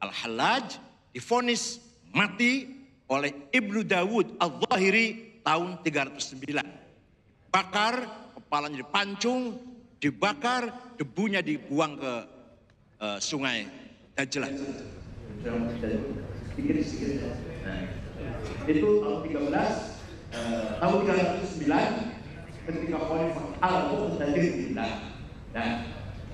[0.00, 0.76] Al-Halaj
[1.12, 1.80] difonis
[2.12, 2.68] mati
[3.08, 7.52] oleh Ibnu Dawud Al-Zahiri tahun 309.
[7.52, 7.94] Bakar,
[8.36, 9.60] kepalanya dipancung,
[10.00, 12.14] dibakar, debunya dibuang ke
[13.00, 13.68] uh, sungai
[14.14, 14.50] Dajlah.
[18.64, 19.52] Itu tahun 13, uh,
[20.32, 22.13] eh, tahun 309
[22.64, 24.72] ketika Khalifah Al-Muqtadir
[25.54, 25.86] Nah,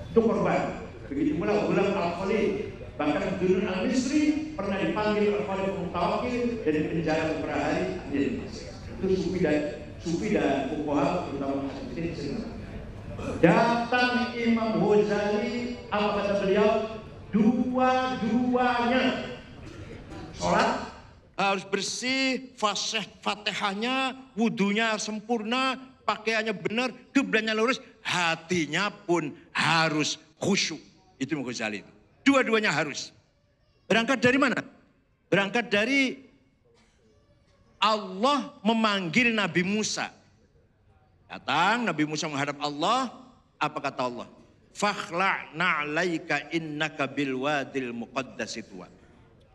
[0.09, 0.81] itu korban.
[1.05, 7.83] Begitu pula Gulam Al-Khalid Bahkan Dunun Al-Misri pernah dipanggil Khalifah Mutawakil dan dipenjara beberapa hari.
[8.13, 12.29] Itu sufi dan sufi dan fuqaha terutama hadis
[13.41, 16.69] datang Imam Ghazali apa kata beliau?
[17.31, 19.03] Dua-duanya.
[20.35, 20.91] Sholat
[21.41, 25.79] harus bersih fasih fatihahnya wudhunya sempurna
[26.11, 30.79] pakaiannya benar kiblatnya lurus hatinya pun harus khusyuk.
[31.15, 31.91] Itu Imam Ghazali itu.
[32.27, 33.15] Dua-duanya harus.
[33.87, 34.59] Berangkat dari mana?
[35.31, 36.19] Berangkat dari
[37.79, 40.11] Allah memanggil Nabi Musa.
[41.31, 43.07] Datang Nabi Musa menghadap Allah,
[43.55, 44.27] apa kata Allah?
[44.75, 48.59] Fakhla' na'laika innaka bil wadil muqaddas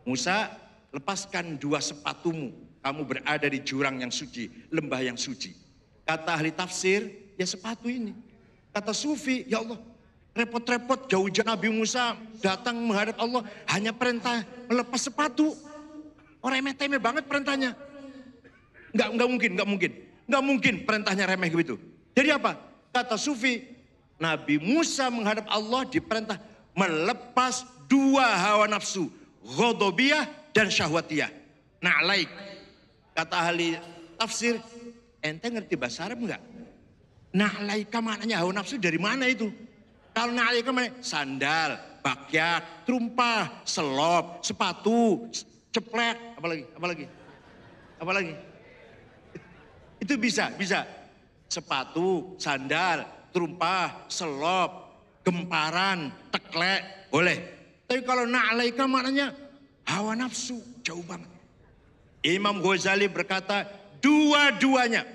[0.01, 0.49] Musa,
[0.89, 2.49] lepaskan dua sepatumu.
[2.81, 5.66] Kamu berada di jurang yang suci, lembah yang suci.
[6.07, 8.15] Kata ahli tafsir, ya sepatu ini.
[8.71, 9.75] Kata sufi, ya Allah,
[10.31, 15.51] repot-repot jauh-jauh Nabi Musa datang menghadap Allah hanya perintah melepas sepatu.
[16.39, 17.75] Orang remeh-temeh banget perintahnya.
[18.95, 19.91] Enggak, enggak mungkin, enggak mungkin.
[20.27, 21.75] Enggak mungkin perintahnya remeh begitu.
[22.15, 22.55] Jadi apa?
[22.95, 23.67] Kata sufi,
[24.15, 26.39] Nabi Musa menghadap Allah diperintah
[26.71, 29.11] melepas dua hawa nafsu.
[29.43, 30.23] Ghodobiyah
[30.55, 31.29] dan syahwatiyah.
[31.83, 32.31] Na'laik.
[33.11, 33.75] Kata ahli
[34.15, 34.61] tafsir,
[35.21, 36.41] ente ngerti bahasa Arab enggak?
[37.35, 39.51] Na'laika maknanya hawa nafsu dari mana itu?
[40.15, 40.89] Kalau na'laika mana?
[41.03, 45.29] Sandal, bakyat, trumpah, selop, sepatu,
[45.69, 47.05] ceplek, apalagi, apalagi,
[48.01, 48.33] apalagi.
[50.01, 50.87] Itu bisa, bisa.
[51.47, 54.71] Sepatu, sandal, trumpah, selop,
[55.23, 57.37] gemparan, teklek, boleh.
[57.87, 59.31] Tapi kalau na'laika maknanya
[59.87, 61.29] hawa nafsu, jauh banget.
[62.25, 63.63] Imam Ghazali berkata,
[64.01, 65.05] dua-duanya.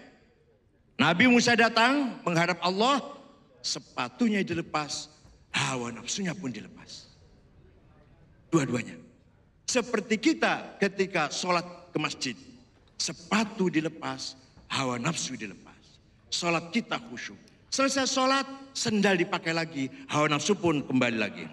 [1.00, 3.02] Nabi Musa datang menghadap Allah,
[3.64, 5.10] sepatunya dilepas,
[5.50, 7.10] hawa nafsunya pun dilepas.
[8.52, 8.94] Dua-duanya.
[9.64, 12.36] Seperti kita ketika sholat ke masjid,
[13.00, 14.36] sepatu dilepas,
[14.68, 15.72] hawa nafsu dilepas.
[16.28, 17.40] Sholat kita khusyuk.
[17.72, 18.44] Selesai sholat,
[18.76, 21.48] sendal dipakai lagi, hawa nafsu pun kembali lagi.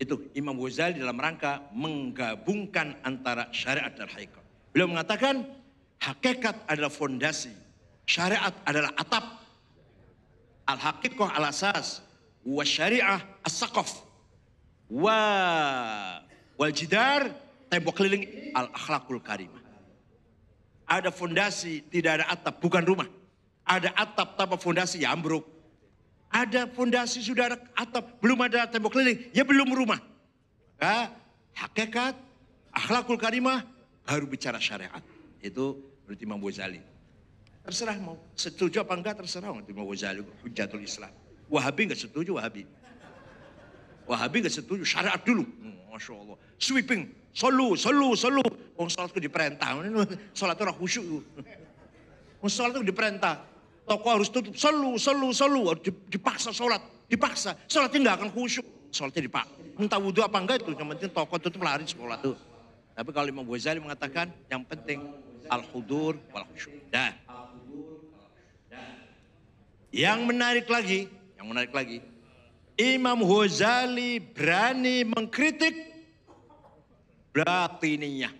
[0.00, 4.40] Itu Imam Ghazali dalam rangka menggabungkan antara syariat dan hakikat.
[4.72, 5.44] Beliau mengatakan
[6.00, 7.52] hakikat adalah fondasi,
[8.08, 9.44] syariat adalah atap.
[10.64, 12.00] Al-haqiqah al-asas,
[12.48, 14.00] wa syariah as-saqaf.
[14.88, 15.20] Wa
[16.56, 17.36] wal jidar
[17.68, 19.60] tembok keliling al-akhlakul karimah.
[20.88, 23.06] Ada fondasi, tidak ada atap, bukan rumah.
[23.68, 25.59] Ada atap tanpa fondasi, ya ambruk.
[26.30, 29.98] Ada fondasi sudah ada atap, belum ada tembok keliling, ya belum rumah.
[30.78, 31.10] Maka
[31.58, 32.14] hakikat,
[32.70, 33.66] akhlakul karimah,
[34.06, 35.02] baru bicara syariat.
[35.42, 36.80] Itu menurut Imam Ghazali.
[37.66, 41.10] Terserah mau setuju apa enggak terserah menurut Imam Ghazali, hujatul Islam.
[41.50, 42.62] Wahabi enggak setuju Wahabi.
[44.06, 45.42] Wahabi enggak setuju syariat dulu.
[45.90, 46.38] Masya Allah.
[46.56, 48.46] Sweeping, solu, solu, solu.
[48.78, 49.74] Wong sholat itu diperintah.
[50.32, 51.04] Sholat itu khusyuk.
[52.38, 53.49] Wong sholat itu diperintah.
[53.90, 55.74] Toko harus tutup, selu, selu, selu.
[56.06, 56.78] Dipaksa sholat,
[57.10, 57.58] dipaksa.
[57.66, 58.62] Sholatnya nggak akan khusyuk.
[58.94, 59.50] Sholatnya dipak.
[59.82, 60.78] Entah wudhu apa enggak itu.
[60.78, 62.38] Yang penting toko tutup lari sekolah tuh.
[62.94, 65.02] Tapi kalau Imam Ghazali mengatakan yang penting
[65.50, 66.86] al-hudur wal khusyuk.
[66.86, 67.10] Dah.
[69.90, 71.98] Yang menarik lagi, yang menarik lagi,
[72.78, 75.74] Imam Ghazali berani mengkritik
[77.34, 78.30] batininya.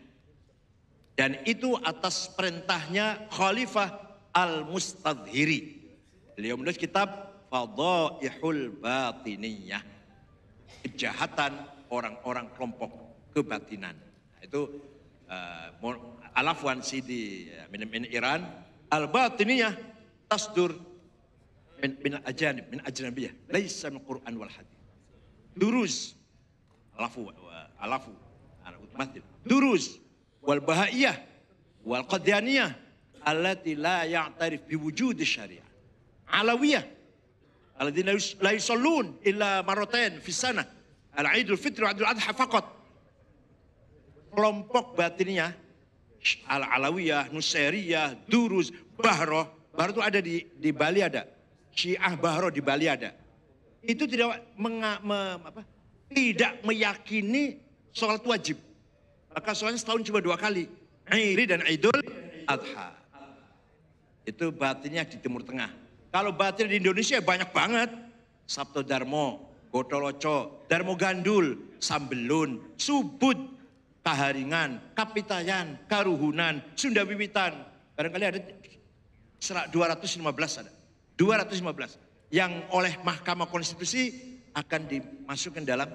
[1.18, 5.80] Dan itu atas perintahnya Khalifah Al-Mustadhiri.
[6.38, 9.82] Beliau menulis kitab Fadaihul Batiniyah.
[10.86, 11.52] Kejahatan
[11.90, 12.90] orang-orang kelompok
[13.34, 13.92] kebatinan.
[13.98, 14.80] Nah, itu
[15.28, 18.46] uh, Al-Afwan Sidi min, min Iran.
[18.90, 19.74] Al-Batiniyah
[20.30, 20.78] tasdur
[21.82, 23.34] min, min ajanib, min ajnabiyah.
[23.50, 24.78] Laisa min Quran wal hadith.
[25.58, 26.14] Durus.
[26.94, 27.26] Alafu,
[27.82, 28.12] alafu.
[29.42, 29.98] Durus.
[30.40, 31.16] Wal bahaiyah.
[31.84, 32.89] Wal qadyaniyah
[33.24, 35.66] allati la ya'tarif biwujud syariah.
[36.30, 36.84] Alawiyah.
[37.80, 40.64] Alladzina la yusallun illa marratain fi sana.
[41.16, 42.66] Al-Idul Fitri wa Adha faqat.
[44.30, 45.56] Kelompok batinnya
[46.46, 49.72] Al-Alawiyah, Nusairiyah, Durus, Bahro.
[49.72, 51.26] Bahro itu ada di, di Bali ada.
[51.72, 53.16] Syiah Bahro di Bali ada.
[53.80, 55.64] Itu tidak menga, me, apa,
[56.12, 57.56] tidak meyakini
[57.96, 58.60] sholat wajib.
[59.32, 60.68] Maka sholatnya setahun cuma dua kali.
[61.10, 61.96] Iri dan Idul
[62.44, 62.99] Adha.
[64.24, 65.70] Itu batinnya di Timur Tengah.
[66.10, 67.90] Kalau batin di Indonesia banyak banget.
[68.50, 73.38] Sabto Darmo, Gotoloco, Darmo Gandul, Sambelun, Subut,
[74.02, 77.54] Kaharingan, Kapitayan, Karuhunan, Sunda Wiwitan.
[77.94, 78.40] Barangkali ada
[79.70, 80.72] 215 ada.
[81.14, 84.10] 215 yang oleh Mahkamah Konstitusi
[84.50, 85.86] akan dimasukkan dalam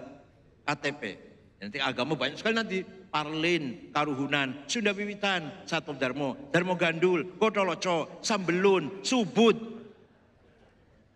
[0.63, 1.01] KTP.
[1.59, 2.79] Nanti agama banyak sekali nanti.
[3.15, 9.55] Parlin, Karuhunan, Sunda Wiwitan, Sato Darmo, Darmo Gandul, Kotoloco, Sambelun, Subut,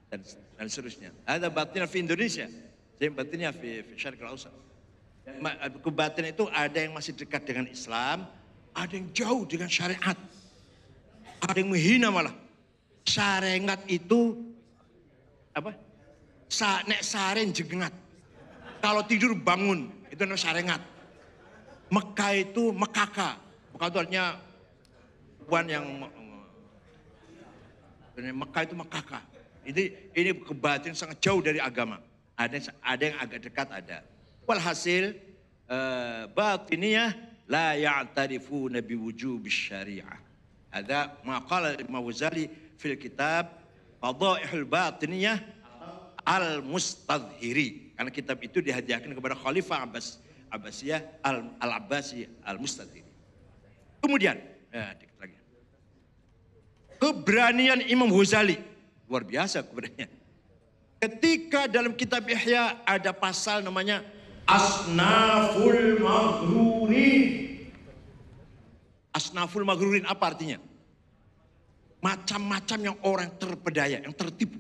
[0.07, 0.23] dan,
[0.55, 1.11] dan seterusnya.
[1.27, 2.47] Ada batinnya di Indonesia.
[2.95, 4.39] Jadi batinnya di, di Syarq al
[5.83, 8.31] Kebatin itu ada yang masih dekat dengan Islam,
[8.71, 10.15] ada yang jauh dengan syariat.
[11.43, 12.31] Ada yang menghina malah.
[13.03, 14.39] Sarengat itu
[15.51, 15.75] apa?
[16.47, 17.91] Sa, nek saren jengat.
[18.79, 20.81] Kalau tidur bangun, itu namanya sarengat.
[21.89, 23.41] Mekah itu Mekaka.
[23.73, 24.25] Mekah itu artinya
[25.65, 25.85] yang
[28.17, 29.21] Mekah itu Mekaka.
[29.65, 31.97] Ini ini kebatin sangat jauh dari agama.
[32.37, 33.97] Ada ada yang agak dekat ada.
[34.45, 35.17] Walhasil
[35.69, 37.13] uh, batiniyah
[37.49, 40.17] la ya'tarifuna biwujub syariah.
[40.69, 42.45] Ada maqala Imam Ghazali
[42.77, 43.49] fil kitab
[43.97, 45.41] Fadaihul Batiniyah
[46.23, 47.97] Al-Mustadhiri.
[47.97, 51.21] Karena kitab itu dihadiahkan kepada Khalifah Abbas Abbasiyah
[51.61, 53.09] Al-Abbasi Al-Mustadhiri.
[54.01, 54.37] Kemudian,
[54.73, 55.37] ya, dikit lagi.
[56.99, 58.59] Keberanian Imam Ghazali
[59.09, 60.11] luar biasa keberanian.
[60.99, 64.03] Ketika dalam kitab Ihya ada pasal namanya
[64.49, 67.29] Asnaful Maghrurin.
[69.13, 70.57] Asnaful Maghrurin apa artinya?
[71.99, 74.57] Macam-macam yang orang terpedaya, yang tertipu.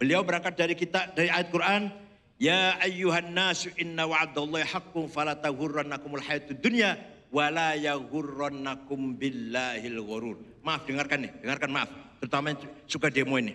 [0.00, 1.92] Beliau berangkat dari kita dari ayat Quran,
[2.34, 6.98] Ya ayyuhan nasu inna wa'adallahi haqqun fala taghurrannakumul hayatud dunya
[7.30, 10.36] wala yaghurrannakum billahil ghurur.
[10.66, 11.90] Maaf dengarkan nih, dengarkan maaf.
[12.18, 13.54] Terutama yang suka demo ini.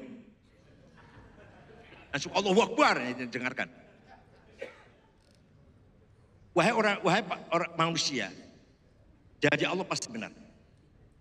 [2.09, 3.67] Langsung Allahu Akbar dengarkan.
[6.55, 7.21] Wahai orang wahai
[7.53, 8.33] orang manusia,
[9.39, 10.33] jadi Allah pasti benar.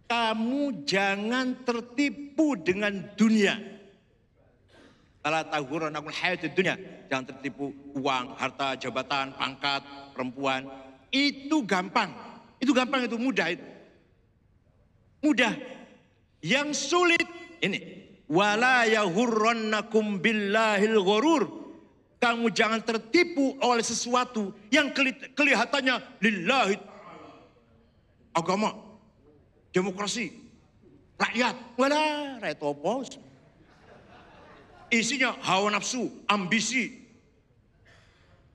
[0.09, 3.78] Kamu jangan tertipu dengan dunia.
[5.19, 6.79] Kalau tahuran aku hayat dunia,
[7.11, 9.83] jangan tertipu uang, harta, jabatan, pangkat,
[10.15, 10.65] perempuan.
[11.11, 12.15] Itu gampang.
[12.63, 13.67] Itu gampang, itu mudah itu.
[15.19, 15.53] Mudah.
[16.39, 17.27] Yang sulit
[17.59, 21.45] ini wala yahurrannakum billahil ghurur.
[22.19, 24.91] Kamu jangan tertipu oleh sesuatu yang
[25.39, 26.75] kelihatannya lillahi
[28.35, 28.75] agama,
[29.71, 30.35] demokrasi,
[31.15, 31.55] rakyat.
[31.79, 32.93] Wala, rakyat apa?
[34.89, 36.97] Isinya hawa nafsu, ambisi.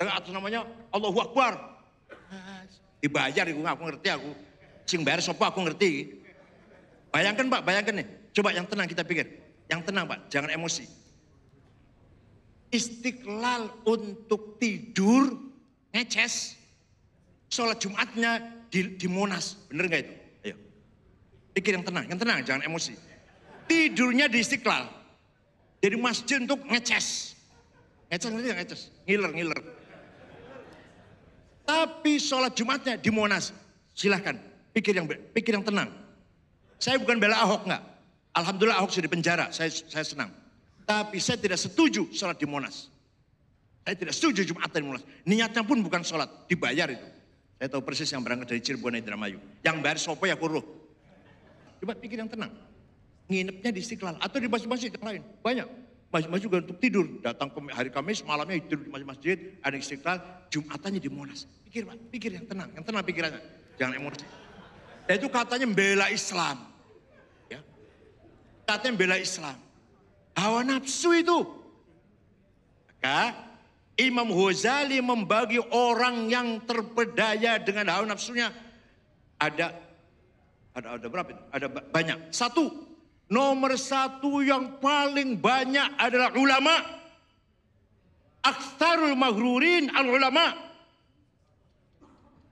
[0.01, 1.53] Atau namanya Allahu Akbar.
[3.03, 4.31] Dibayar aku, aku ngerti aku.
[4.87, 6.23] Sing bayar sopo aku ngerti.
[7.13, 8.07] Bayangkan Pak, bayangkan nih.
[8.33, 9.29] Coba yang tenang kita pikir.
[9.69, 10.89] Yang tenang Pak, jangan emosi.
[12.73, 15.37] Istiqlal untuk tidur,
[15.93, 16.57] ngeces.
[17.53, 18.41] Sholat Jumatnya
[18.73, 20.15] di, di Monas, bener nggak itu?
[20.49, 20.57] Ayo.
[21.53, 22.97] Pikir yang tenang, yang tenang, jangan emosi.
[23.69, 25.02] Tidurnya di Istiqlal.
[25.83, 27.35] Jadi masjid untuk ngeces.
[28.07, 28.81] Ngeces, ngeces, ngeces.
[29.03, 29.59] Ngiler, ngiler.
[31.67, 33.51] Tapi sholat Jumatnya di Monas.
[33.91, 34.39] Silahkan,
[34.71, 35.91] pikir yang pikir yang tenang.
[36.79, 37.83] Saya bukan bela Ahok nggak.
[38.33, 40.31] Alhamdulillah Ahok sudah di penjara, saya, saya senang.
[40.87, 42.87] Tapi saya tidak setuju sholat di Monas.
[43.83, 45.03] Saya tidak setuju Jumatan di Monas.
[45.27, 47.07] Niatnya pun bukan sholat, dibayar itu.
[47.59, 49.39] Saya tahu persis yang berangkat dari Cirebon Indramayu.
[49.63, 50.63] Yang bayar sopo ya kuruh.
[51.79, 52.51] Coba pikir yang tenang.
[53.31, 55.21] Nginepnya di Istiqlal atau di masjid-masjid yang lain.
[55.39, 55.67] Banyak.
[56.13, 57.05] Masjid-masjid juga untuk tidur.
[57.23, 59.37] Datang ke hari Kamis, malamnya tidur di masjid-masjid.
[59.63, 60.17] Ada Istiqlal,
[60.51, 61.47] Jumatannya di Monas.
[61.65, 62.69] Pikir Pak, pikir yang tenang.
[62.75, 63.41] Yang tenang pikirannya.
[63.79, 64.25] Jangan emosi.
[65.03, 66.73] Dan itu katanya membela Islam
[68.65, 69.57] katanya bela Islam.
[70.33, 71.39] Hawa nafsu itu.
[72.89, 73.35] Maka
[73.99, 78.49] Imam Ghazali membagi orang yang terpedaya dengan hawa nafsunya.
[79.37, 79.75] Ada
[80.73, 81.29] ada ada berapa?
[81.53, 82.33] Ada banyak.
[82.33, 82.71] Satu,
[83.33, 86.77] nomor satu yang paling banyak adalah ulama.
[88.45, 90.53] Aksarul maghrurin al ulama.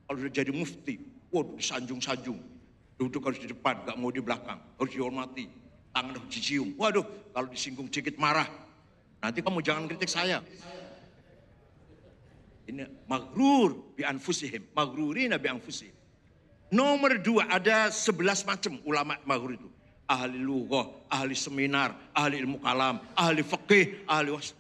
[0.10, 2.42] Sudah jadi mufti, waduh disanjung-sanjung.
[3.00, 6.74] Duduk harus di depan, gak mau di belakang, harus dihormati tangan harus dicium.
[6.80, 8.48] Waduh, kalau disinggung sedikit marah.
[9.22, 10.42] Nanti kamu jangan kritik saya.
[12.66, 14.74] Ini magrur bi anfusihim.
[14.74, 15.94] Magrurina bi anfusihim.
[16.72, 19.70] Nomor dua, ada sebelas macam ulama magrur itu.
[20.12, 24.52] Ahli lughah, ahli seminar, ahli ilmu kalam, ahli fikih, ahli was.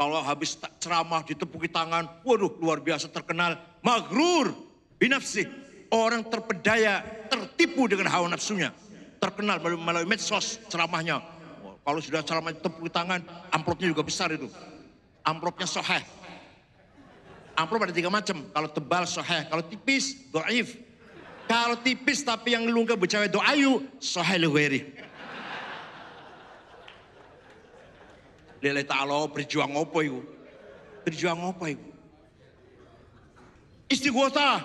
[0.00, 3.60] Kalau habis ceramah ditepuki tangan, waduh luar biasa terkenal.
[3.84, 4.56] Magrur
[4.96, 5.44] binafsih.
[5.92, 8.72] Orang terpedaya, tertipu dengan hawa nafsunya
[9.18, 11.20] terkenal melalui, medsos ceramahnya.
[11.86, 13.22] Kalau sudah ceramah tepuk tangan,
[13.54, 14.50] amplopnya juga besar itu.
[15.22, 16.02] Amplopnya soheh.
[17.56, 18.42] Amplop ada tiga macam.
[18.50, 20.85] Kalau tebal soheh, kalau tipis doaif.
[21.46, 24.82] Kalau tipis tapi yang lunga bercawe doayu, soheh luweri.
[28.62, 30.20] Lele ta'ala berjuang apa itu?
[31.06, 31.86] Berjuang apa itu?
[33.86, 34.58] Istighosah,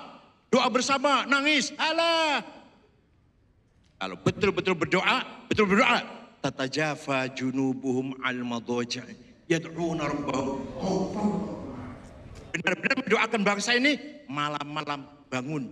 [0.49, 2.41] doa bersama, nangis, alah,
[4.01, 6.01] kalau betul-betul berdoa, betul berdoa.
[6.41, 9.05] Tatajafa junubuhum al madaja
[9.45, 10.57] yad'una rabbahum
[12.49, 15.69] Benar-benar mendoakan bangsa ini malam-malam bangun.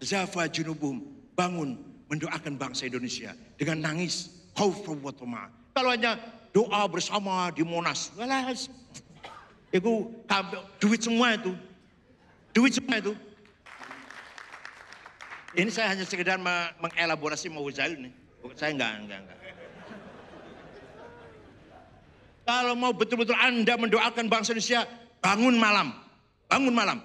[0.00, 1.00] Zafa junubuhum,
[1.32, 1.80] bangun
[2.12, 4.32] mendoakan bangsa Indonesia dengan nangis.
[4.56, 5.12] Khawfa wa
[5.76, 6.16] Kalau hanya
[6.56, 8.72] doa bersama di Monas, walas.
[9.68, 10.08] Itu
[10.80, 11.52] duit semua itu.
[12.56, 13.12] Duit semua itu.
[15.56, 16.40] Ini saya hanya sekedar
[16.80, 18.12] mengelaborasi mau ini.
[18.56, 19.38] Saya enggak, enggak, enggak.
[22.46, 24.86] Kalau mau betul-betul Anda mendoakan bangsa Indonesia,
[25.20, 25.92] bangun malam.
[26.46, 26.98] Bangun malam.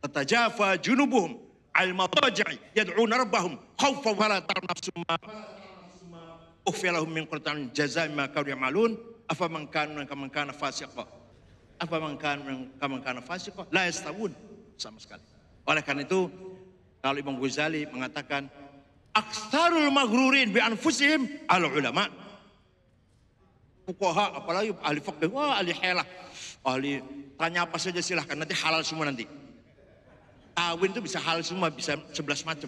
[0.00, 1.47] Tatajafa junubuhum
[1.78, 5.14] al-mataji'i yad'una rabbahum khawfa wa la tarnafsum ma
[6.66, 8.98] ukhfiyalahum min qurtan jazai ma kanu ya'malun.
[9.28, 11.04] Afa man kana kaman kana fasiqa.
[11.78, 12.42] Apa man kana
[12.80, 14.34] kaman kana fasiqa la yastawun.
[14.80, 15.22] Sama sekali.
[15.68, 16.32] Oleh karena itu
[16.98, 18.48] kalau Imam Ghazali mengatakan
[19.14, 22.08] aksarul maghrurin bi anfusihim al ulama
[23.88, 26.06] fuqaha apalagi ahli fikih wah ahli helah
[26.66, 27.00] ahli
[27.40, 29.24] tanya apa saja silahkan nanti halal semua nanti
[30.58, 32.66] kawin itu bisa halal semua bisa sebelas macam.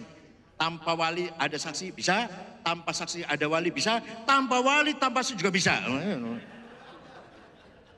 [0.55, 2.31] Tanpa wali ada saksi bisa.
[2.63, 3.99] Tanpa saksi ada wali bisa.
[4.23, 5.75] Tanpa wali tanpa saksi juga bisa.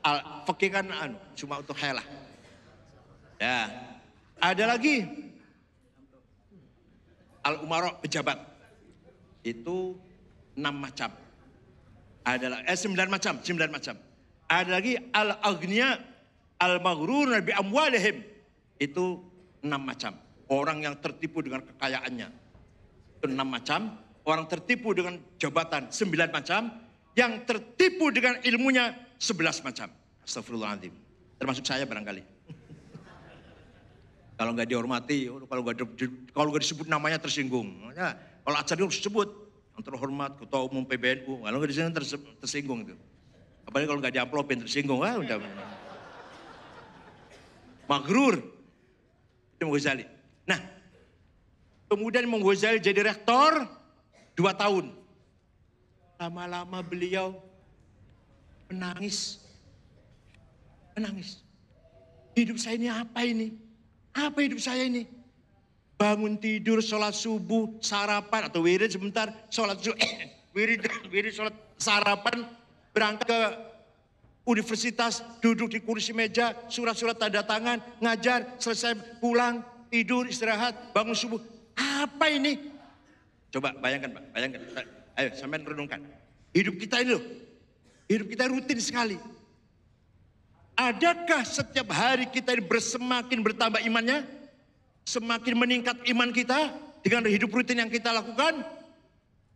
[0.04, 2.04] Al fikih kan anu, cuma untuk helah
[3.40, 3.70] ya.
[4.42, 5.06] Ada lagi?
[7.46, 8.36] Al umaro pejabat.
[9.46, 9.96] Itu
[10.58, 11.12] enam macam.
[12.24, 13.94] Ada eh sembilan macam, sembilan macam.
[14.48, 15.96] Ada lagi al agnia
[16.60, 18.24] al maghrur bi amwalihim.
[18.80, 19.33] Itu
[19.64, 20.12] enam macam.
[20.52, 22.28] Orang yang tertipu dengan kekayaannya
[23.24, 23.80] itu enam macam.
[24.24, 26.68] Orang tertipu dengan jabatan sembilan macam.
[27.16, 29.88] Yang tertipu dengan ilmunya sebelas macam.
[30.26, 30.92] Astagfirullahaladzim.
[31.40, 32.22] Termasuk saya barangkali.
[34.38, 35.78] Kalau nggak dihormati, kalau nggak
[36.34, 37.70] kalau nggak disebut namanya tersinggung.
[37.94, 39.30] Ya, kalau acara harus disebut
[39.78, 41.46] yang terhormat ketua umum PBNU.
[41.46, 41.94] Kalau nggak di sini
[42.42, 42.98] tersinggung itu.
[43.62, 45.38] Apalagi kalau nggak diamplopin tersinggung, ah udah.
[47.86, 48.53] Magrur.
[49.64, 50.04] Itu Ghazali.
[50.44, 50.60] Nah,
[51.88, 53.64] kemudian Imam Ghazali jadi rektor
[54.36, 54.92] dua tahun.
[56.20, 57.40] Lama-lama beliau
[58.68, 59.40] menangis.
[60.92, 61.40] Menangis.
[62.36, 63.56] Hidup saya ini apa ini?
[64.12, 65.08] Apa hidup saya ini?
[65.96, 69.96] Bangun tidur, sholat subuh, sarapan atau wirid sebentar, sholat subuh,
[70.54, 72.44] wirid, wirid, sholat sarapan,
[72.90, 73.40] berangkat ke
[74.44, 81.40] universitas, duduk di kursi meja, surat-surat tanda tangan, ngajar, selesai pulang, tidur, istirahat, bangun subuh.
[81.74, 82.60] Apa ini?
[83.48, 84.60] Coba bayangkan Pak, bayangkan.
[85.16, 86.04] Ayo sampai renungkan.
[86.54, 87.24] Hidup kita ini loh,
[88.06, 89.18] hidup kita rutin sekali.
[90.74, 94.26] Adakah setiap hari kita ini bersemakin bertambah imannya?
[95.06, 96.74] Semakin meningkat iman kita
[97.04, 98.66] dengan hidup rutin yang kita lakukan?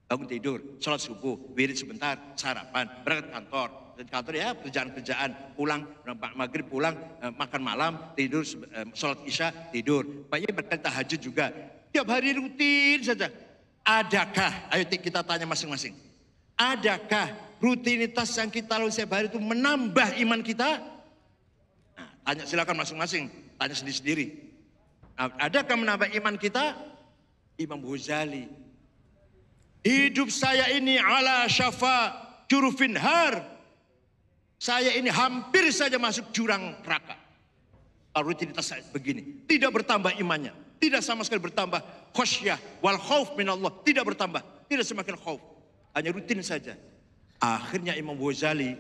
[0.07, 3.88] Bangun tidur, sholat subuh, wirid sebentar, sarapan, berangkat kantor.
[3.99, 5.83] Kantor ya kerjaan-kerjaan, pulang,
[6.39, 10.07] maghrib pulang, eh, makan malam, tidur, eh, sholat isya, tidur.
[10.31, 11.51] Banyak berkata tahajud juga.
[11.91, 13.27] Tiap hari rutin saja.
[13.83, 15.99] Adakah, ayo kita tanya masing-masing.
[16.55, 20.79] Adakah rutinitas yang kita lakukan setiap hari itu menambah iman kita?
[22.23, 23.27] Tanya silakan masing-masing,
[23.59, 24.47] tanya sendiri-sendiri.
[25.19, 26.79] Adakah menambah iman kita?
[27.59, 28.47] Imam Ghazali.
[29.83, 32.15] Hidup saya ini ala syafa
[32.47, 33.58] jurufin har.
[34.59, 37.15] Saya ini hampir saja masuk jurang neraka.
[38.19, 39.47] Rutinitas saya begini.
[39.47, 40.51] Tidak bertambah imannya.
[40.83, 41.79] Tidak sama sekali bertambah
[42.11, 43.71] khosyah wal khauf min Allah.
[43.87, 44.43] Tidak bertambah.
[44.67, 45.39] Tidak semakin khauf.
[45.95, 46.75] Hanya rutin saja.
[47.39, 48.75] Akhirnya Imam Ghazali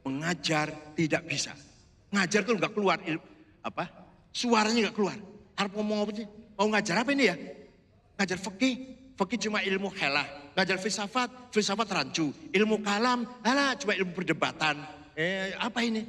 [0.00, 1.52] mengajar tidak bisa.
[2.08, 2.96] Ngajar tuh nggak keluar
[3.60, 3.84] apa?
[4.32, 5.20] Suaranya nggak keluar.
[5.52, 6.26] Harap ngomong apa sih?
[6.56, 7.36] Mau ngajar apa ini ya?
[8.16, 10.28] Ngajar fikih, fikih cuma ilmu helah.
[10.56, 12.32] Ngajar filsafat, filsafat rancu.
[12.52, 14.80] Ilmu kalam, alah cuma ilmu perdebatan.
[15.16, 16.04] Eh, apa ini?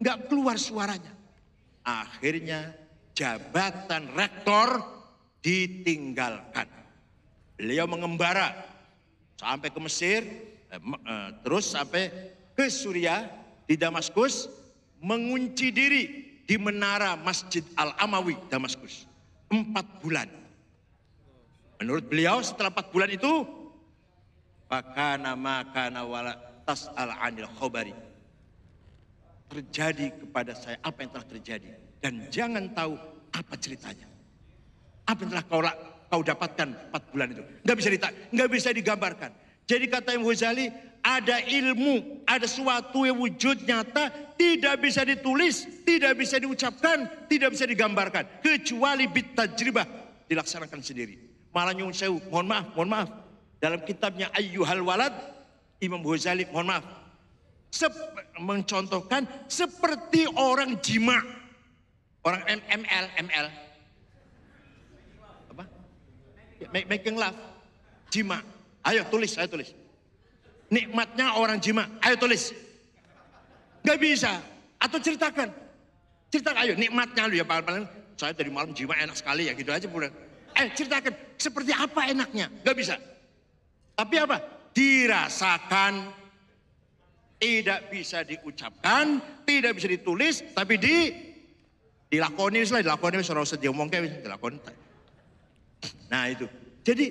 [0.00, 1.12] Nggak keluar suaranya.
[1.84, 2.76] Akhirnya
[3.16, 4.80] jabatan rektor
[5.44, 6.68] ditinggalkan.
[7.60, 8.56] Beliau mengembara
[9.36, 10.20] sampai ke Mesir,
[10.72, 12.08] eh, eh, terus sampai
[12.56, 13.28] ke Suriah
[13.68, 14.48] di Damaskus,
[15.00, 16.04] mengunci diri
[16.44, 19.04] di menara Masjid Al-Amawi Damaskus.
[19.52, 20.39] Empat bulan.
[21.80, 23.48] Menurut beliau setelah empat bulan itu,
[24.70, 27.90] Fakana makana wala tas'al anil khobari.
[29.50, 31.68] Terjadi kepada saya apa yang telah terjadi.
[31.98, 32.94] Dan jangan tahu
[33.34, 34.06] apa ceritanya.
[35.10, 35.60] Apa yang telah kau,
[36.06, 37.42] kau dapatkan empat bulan itu.
[37.66, 39.30] Nggak bisa, dita, nggak bisa digambarkan.
[39.66, 40.70] Jadi kata Imam Ghazali,
[41.02, 47.66] ada ilmu, ada sesuatu yang wujud nyata, tidak bisa ditulis, tidak bisa diucapkan, tidak bisa
[47.66, 48.38] digambarkan.
[48.38, 49.88] Kecuali bit tajribah,
[50.30, 51.29] dilaksanakan sendiri.
[51.50, 53.10] Malah nyun sewu, mohon maaf, mohon maaf.
[53.58, 55.14] Dalam kitabnya Ayyuhal Walad,
[55.82, 56.84] Imam Ghazali, mohon maaf.
[57.70, 57.94] Sep
[58.38, 61.18] mencontohkan seperti orang jima.
[62.20, 63.46] Orang ML, ML.
[65.54, 65.64] Apa?
[66.70, 67.38] Making love.
[68.10, 68.42] Jima
[68.80, 69.70] Ayo tulis, ayo tulis.
[70.72, 72.56] Nikmatnya orang jima, ayo tulis.
[73.84, 74.40] Gak bisa.
[74.80, 75.52] Atau ceritakan.
[76.32, 77.84] Ceritakan, ayo nikmatnya lu ya paling
[78.16, 80.12] saya dari malam jima enak sekali ya gitu aja bulan.
[80.56, 82.50] Eh ceritakan, seperti apa enaknya?
[82.62, 82.96] Gak bisa.
[83.94, 84.36] Tapi apa?
[84.72, 86.20] Dirasakan.
[87.40, 89.16] Tidak bisa diucapkan,
[89.48, 91.08] tidak bisa ditulis, tapi di
[92.12, 94.60] dilakoni lah, dilakoni ora usah wis dilakoni.
[96.12, 96.44] Nah itu.
[96.84, 97.06] Jadi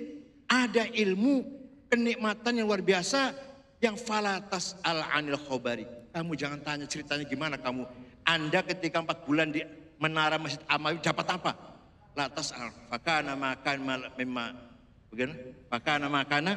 [0.45, 1.41] ada ilmu
[1.89, 3.33] kenikmatan yang luar biasa
[3.81, 5.87] yang falatas al anil khobari.
[6.13, 7.89] Kamu jangan tanya ceritanya gimana kamu.
[8.27, 9.65] Anda ketika empat bulan di
[9.97, 11.51] menara Masjid Amawi dapat apa?
[12.17, 13.77] Latas al fakana makan
[14.17, 14.51] memang
[15.13, 15.37] bagaimana?
[15.69, 16.53] Fakana makana?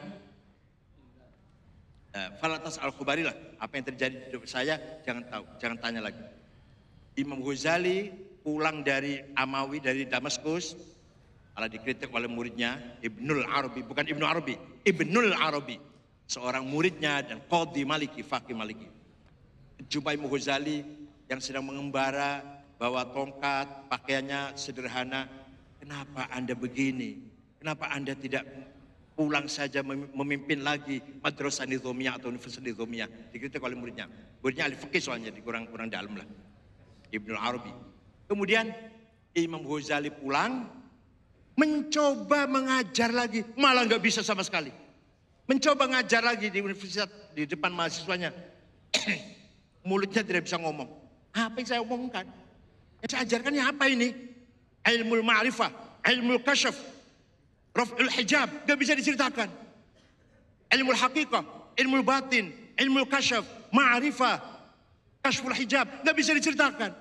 [2.13, 3.37] Uh, falatas al khubari lah.
[3.57, 5.45] Apa yang terjadi di hidup saya jangan tahu.
[5.61, 6.21] Jangan tanya lagi.
[7.17, 8.09] Imam Ghazali
[8.41, 10.77] pulang dari Amawi dari Damaskus.
[11.53, 13.85] Malah dikritik oleh muridnya Ibnul Arabi.
[13.85, 14.57] Bukan Ibnu Arabi.
[14.89, 15.77] Ibnul Arabi.
[16.25, 18.89] Seorang muridnya dan Qadhi Maliki Fakih Maliki.
[19.85, 20.81] Jumpai Imam Ghazali
[21.29, 22.41] yang sedang mengembara
[22.81, 25.29] bawa tongkat pakaiannya sederhana
[25.83, 27.19] kenapa anda begini?
[27.59, 28.47] Kenapa anda tidak
[29.19, 29.83] pulang saja
[30.15, 34.07] memimpin lagi madrasah nizomiyah atau universitas nizomiyah dikritik oleh muridnya.
[34.39, 36.27] Muridnya ahli fikih soalnya di kurang kurang dalam lah.
[37.11, 37.75] Ibnu Arabi.
[38.31, 38.71] Kemudian
[39.37, 40.71] Imam Ghazali pulang
[41.59, 44.71] mencoba mengajar lagi malah nggak bisa sama sekali.
[45.51, 48.31] Mencoba mengajar lagi di universitas di depan mahasiswanya.
[49.89, 50.89] Mulutnya tidak bisa ngomong.
[51.35, 52.25] Apa yang saya omongkan?
[53.03, 54.32] Yang saya ajarkan apa ini
[54.87, 55.71] ilmu ma'rifah
[56.03, 56.93] ilmu kasyaf
[57.73, 59.49] Raf'ul hijab, gak bisa diceritakan.
[60.69, 61.45] Ilmu hakikah,
[61.81, 64.37] ilmu batin, ilmu kasyaf, ma'rifah,
[65.25, 66.93] kasyful hijab, gak bisa diceritakan.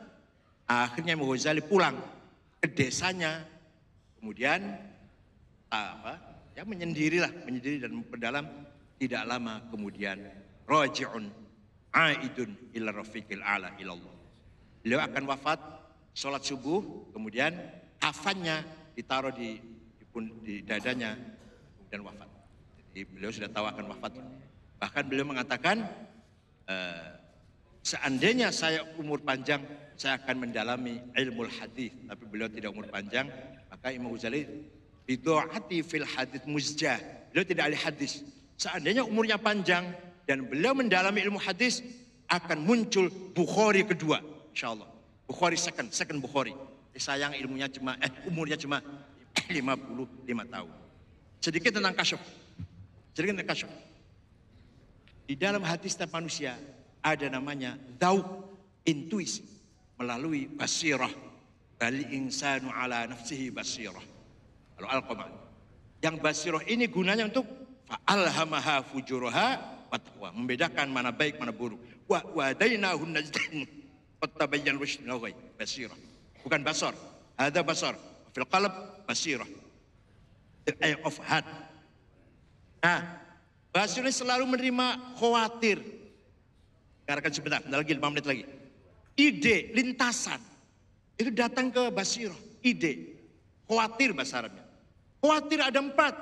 [0.72, 2.00] Akhirnya Imam Ghazali pulang
[2.64, 3.44] ke desanya.
[4.16, 4.64] Kemudian
[5.68, 6.16] apa?
[6.56, 8.48] Ya menyendirilah, menyendiri dan berdalam
[8.96, 10.24] tidak lama kemudian
[10.70, 11.28] raji'un
[11.92, 14.16] aidun ila rafiqil ala ilallah.
[14.80, 15.60] Beliau akan wafat
[16.12, 17.56] sholat subuh, kemudian
[18.00, 18.64] kafannya
[18.96, 19.72] ditaruh di
[20.12, 21.16] pun di dadanya
[21.88, 22.28] dan wafat.
[22.92, 24.20] Jadi beliau sudah tahu akan wafat.
[24.84, 25.88] Bahkan beliau mengatakan,
[26.68, 26.76] e,
[27.80, 29.64] seandainya saya umur panjang,
[29.96, 31.96] saya akan mendalami ilmu hadis.
[31.96, 33.32] Tapi beliau tidak umur panjang,
[33.72, 34.44] maka Imam Ghazali
[35.08, 37.00] bidu'ati fil hadis muzjah.
[37.32, 38.28] Beliau tidak ahli hadis.
[38.60, 39.96] Seandainya umurnya panjang
[40.28, 41.80] dan beliau mendalami ilmu hadis,
[42.32, 44.88] akan muncul Bukhari kedua, insya Allah.
[45.32, 46.52] Bukhari second, second Bukhari.
[46.92, 48.84] Sayang ilmunya cuma, eh umurnya cuma
[49.48, 50.72] 55 tahun.
[51.40, 52.20] Sedikit tentang kasyaf.
[53.16, 53.72] Sedikit tentang kasyaf.
[55.24, 56.60] Di dalam hati setiap manusia
[57.00, 58.28] ada namanya dauk
[58.84, 59.48] intuisi
[59.96, 61.10] melalui basirah.
[61.80, 64.04] Bali insanu ala nafsihi basirah.
[64.76, 65.32] Kalau al
[66.04, 67.48] Yang basirah ini gunanya untuk
[67.88, 69.48] fa'alhamaha fujuraha
[70.20, 70.30] wa.
[70.36, 71.80] Membedakan mana baik mana buruk.
[72.12, 73.81] Wa wadainahu najdain.
[74.22, 75.02] Fattabayyan rushd
[75.58, 75.98] Basirah.
[76.46, 76.94] Bukan basar.
[77.34, 77.98] Ada basar.
[78.38, 78.74] Fil qalb
[79.10, 79.50] basirah.
[80.70, 81.46] The eye of heart.
[82.86, 83.02] Nah,
[83.74, 85.82] basirah selalu menerima khawatir.
[87.10, 88.44] Katakan sebentar, lagi 5 menit lagi.
[89.18, 90.38] Ide, lintasan.
[91.18, 92.38] Itu datang ke basirah.
[92.62, 93.18] Ide.
[93.66, 94.66] Khawatir bahasa Arabnya.
[95.18, 96.14] Khawatir ada empat.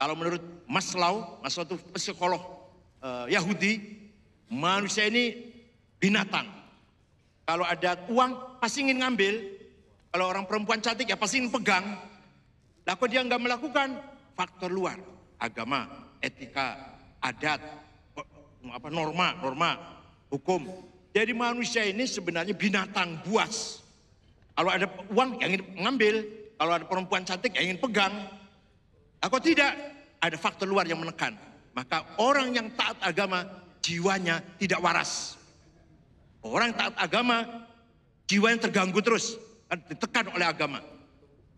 [0.00, 2.42] Kalau menurut Maslow, Maslow itu psikolog
[3.04, 3.78] uh, Yahudi,
[4.50, 5.52] manusia ini
[6.02, 6.61] binatang.
[7.42, 9.34] Kalau ada uang pasti ingin ngambil,
[10.14, 11.98] kalau orang perempuan cantik ya pasti pegang.
[12.86, 13.98] Lah kok dia nggak melakukan
[14.34, 14.98] faktor luar,
[15.38, 15.86] agama,
[16.22, 17.62] etika, adat,
[18.70, 19.70] apa norma, norma,
[20.30, 20.66] hukum.
[21.12, 23.82] Jadi manusia ini sebenarnya binatang buas.
[24.52, 26.14] Kalau ada uang yang ingin mengambil,
[26.56, 28.14] kalau ada perempuan cantik yang ingin pegang.
[29.22, 29.74] Aku tidak,
[30.22, 31.34] ada faktor luar yang menekan.
[31.74, 33.42] Maka orang yang taat agama
[33.82, 35.40] jiwanya tidak waras.
[36.42, 37.46] Orang taat agama
[38.26, 39.38] jiwanya terganggu terus
[39.88, 40.82] ditekan oleh agama.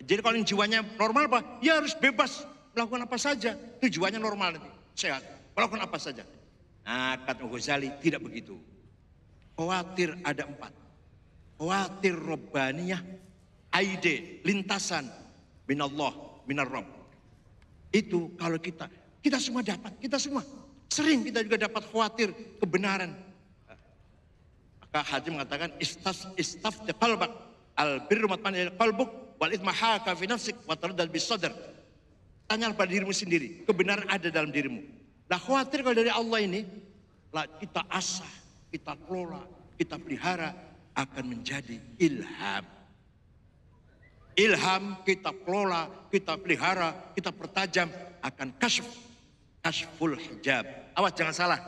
[0.04, 1.40] Jadi kalau jiwanya normal apa?
[1.64, 2.44] Ya harus bebas
[2.76, 3.56] melakukan apa saja.
[3.80, 5.24] Tujuannya normal nanti, sehat.
[5.56, 6.26] Melakukan apa saja.
[6.84, 8.60] Nah kata Ghazali tidak begitu.
[9.56, 10.74] Khawatir ada empat.
[11.56, 13.00] Khawatir robbaniyah,
[13.72, 15.08] aide, lintasan,
[15.64, 16.12] minallah,
[16.44, 16.84] minar rob.
[17.94, 18.90] Itu kalau kita,
[19.22, 20.42] kita semua dapat, kita semua.
[20.90, 23.14] Sering kita juga dapat khawatir kebenaran.
[25.02, 27.32] Haji mengatakan, istaf, istaf qalbak,
[27.74, 31.50] Al birru matma'inna qalbuk wal ithma haka fi nafsik wa taraddad bis sadr.
[32.46, 34.78] Tanyalah pada dirimu sendiri, kebenaran ada dalam dirimu.
[35.26, 36.60] Nah khawatir kalau dari Allah ini,
[37.34, 38.30] lah kita asah,
[38.70, 39.42] kita kelola,
[39.80, 40.54] kita pelihara
[40.94, 42.64] akan menjadi ilham.
[44.38, 47.90] Ilham kita kelola, kita pelihara, kita pertajam
[48.22, 48.86] akan kasyf,
[49.64, 50.68] kasyful hijab.
[50.94, 51.60] Awas jangan salah,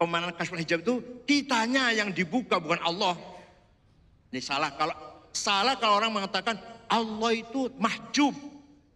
[0.00, 0.94] pemandangan kasyful hijab itu
[1.28, 3.14] kitanya yang dibuka bukan Allah.
[4.32, 4.96] Ini salah kalau
[5.30, 6.58] Salah kalau orang mengatakan
[6.90, 8.34] Allah itu mahjub.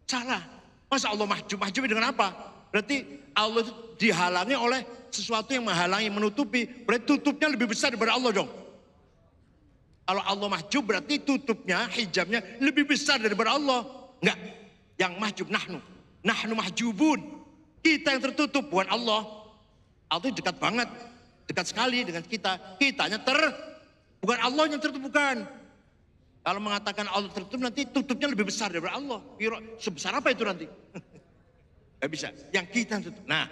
[0.07, 0.43] Salah.
[0.91, 1.59] Masa Allah mahjub?
[1.59, 2.35] Mahjub dengan apa?
[2.75, 4.83] Berarti Allah itu dihalangi oleh
[5.15, 8.51] sesuatu yang menghalangi, menutupi, berarti tutupnya lebih besar daripada Allah dong.
[10.05, 13.87] Kalau Allah mahjub berarti tutupnya, hijabnya lebih besar daripada Allah.
[14.21, 14.39] Enggak,
[14.99, 15.79] yang mahjub nahnu.
[16.27, 17.19] Nahnu mahjubun.
[17.79, 19.23] Kita yang tertutup, bukan Allah.
[20.09, 20.89] Allah itu dekat banget,
[21.49, 22.59] dekat sekali dengan kita.
[22.81, 23.37] Kitanya ter,
[24.21, 25.47] bukan Allah yang tertutup, bukan.
[26.45, 29.25] Kalau mengatakan Allah tertutup nanti tutupnya lebih besar daripada Allah.
[29.81, 30.69] Sebesar apa itu nanti?
[32.05, 32.29] Gak bisa.
[32.53, 33.25] Yang kita tutup.
[33.25, 33.49] Nah,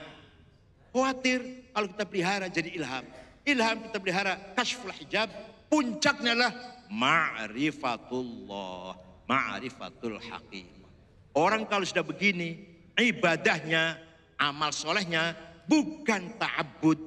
[0.93, 3.01] khawatir kalau kita pelihara jadi ilham.
[3.49, 5.33] Ilham kita pelihara kashful hijab.
[5.73, 6.53] Puncaknya adalah
[6.93, 8.93] ma'rifatullah.
[9.25, 10.93] Ma'rifatul haqiqah.
[11.33, 12.61] Orang kalau sudah begini,
[13.01, 13.97] ibadahnya,
[14.37, 15.33] amal solehnya,
[15.67, 16.99] bukan ta'abud,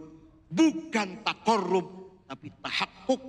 [0.51, 1.87] bukan takorrub,
[2.29, 3.21] tapi tahakkuk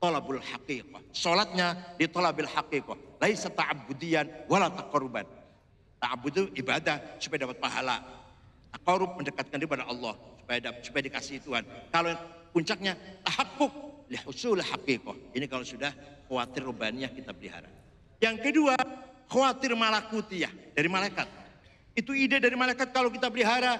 [0.00, 1.02] tolabul haqiqah.
[1.12, 3.20] Sholatnya di tolabil haqiqah.
[3.20, 5.28] Laisa ta'abudian wala takorruban.
[6.00, 8.00] Ta'abud itu ibadah supaya dapat pahala.
[8.72, 11.64] Takorrub mendekatkan diri pada Allah supaya dapat, supaya dikasih Tuhan.
[11.92, 12.10] Kalau
[12.50, 15.36] puncaknya tahakkuk lihusul haqiqah.
[15.36, 15.92] Ini kalau sudah
[16.26, 17.70] khawatir rubaniyah kita pelihara.
[18.18, 18.74] Yang kedua,
[19.30, 21.28] khawatir malakutiyah dari malaikat.
[21.94, 23.78] Itu ide dari malaikat kalau kita pelihara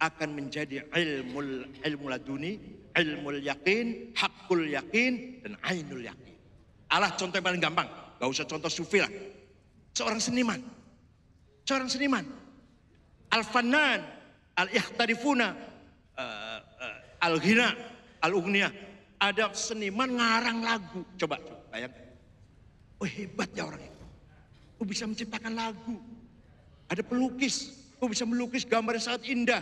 [0.00, 2.56] akan menjadi ilmu ilmu laduni,
[2.96, 6.34] ilmu yakin, hakul yakin dan ainul yakin.
[6.90, 9.12] Allah contoh yang paling gampang, gak usah contoh sufi lah.
[9.92, 10.58] Seorang seniman,
[11.68, 12.24] seorang seniman,
[13.30, 14.00] al-fanan,
[14.56, 15.48] al-ikhtarifuna,
[16.16, 17.76] uh, uh, al-ghina,
[18.24, 18.72] al-ugniya.
[19.20, 21.04] Ada seniman ngarang lagu.
[21.20, 22.08] Coba, coba bayangkan.
[23.00, 24.04] Oh hebat ya orang itu.
[24.80, 26.00] Oh bisa menciptakan lagu.
[26.88, 27.76] Ada pelukis.
[28.00, 29.60] Oh bisa melukis gambar yang sangat indah.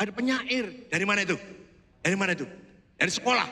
[0.00, 0.88] Ada penyair.
[0.88, 1.36] Dari mana itu?
[2.00, 2.48] Dari mana itu?
[2.96, 3.44] Dari sekolah.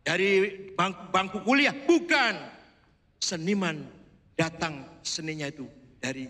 [0.00, 0.30] Dari
[0.72, 1.76] bangku, bangku kuliah.
[1.84, 2.56] Bukan.
[3.20, 3.84] Seniman
[4.36, 5.68] datang seninya itu
[6.00, 6.24] dari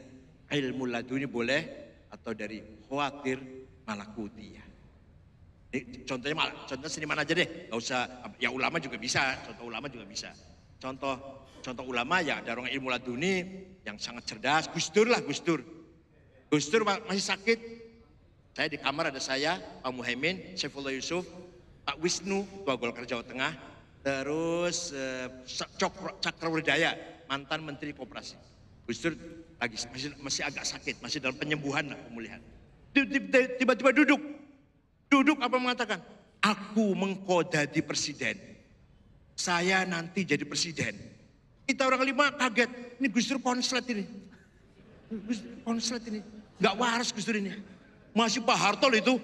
[0.51, 1.63] ilmu laduni boleh
[2.11, 3.39] atau dari khawatir
[3.87, 4.67] malakutiyah.
[5.75, 8.07] Ini contohnya malah, contoh seniman aja deh, nggak usah.
[8.39, 10.31] Ya ulama juga bisa, contoh ulama juga bisa.
[10.79, 11.19] Contoh
[11.59, 13.43] contoh ulama ya ada orang ilmu laduni
[13.83, 15.67] yang sangat cerdas, Gus Dur lah Gus Dur.
[16.47, 17.59] Gus Dur masih sakit.
[18.55, 21.27] Saya di kamar ada saya, Pak Muhaimin, Saifullah Yusuf,
[21.83, 23.51] Pak Wisnu, Tua Golkar Jawa Tengah,
[24.07, 25.27] terus eh,
[26.23, 26.95] Cakrawardaya,
[27.27, 28.39] mantan Menteri Koperasi.
[28.87, 29.19] Gus Dur
[29.59, 32.39] lagi masih, masih agak sakit, masih dalam penyembuhan lah, pemulihan.
[32.95, 34.23] Tiba-tiba duduk,
[35.11, 35.99] duduk apa mengatakan?
[36.39, 38.39] Aku mengkodadi presiden.
[39.35, 40.95] Saya nanti jadi presiden.
[41.67, 43.01] Kita orang lima kaget.
[43.03, 44.05] Ini Gus Dur konslet ini.
[45.11, 46.21] Gus Dur konslet ini.
[46.63, 47.74] Gak waras Gus Dur ini.
[48.15, 49.19] Masih Pak Harto itu.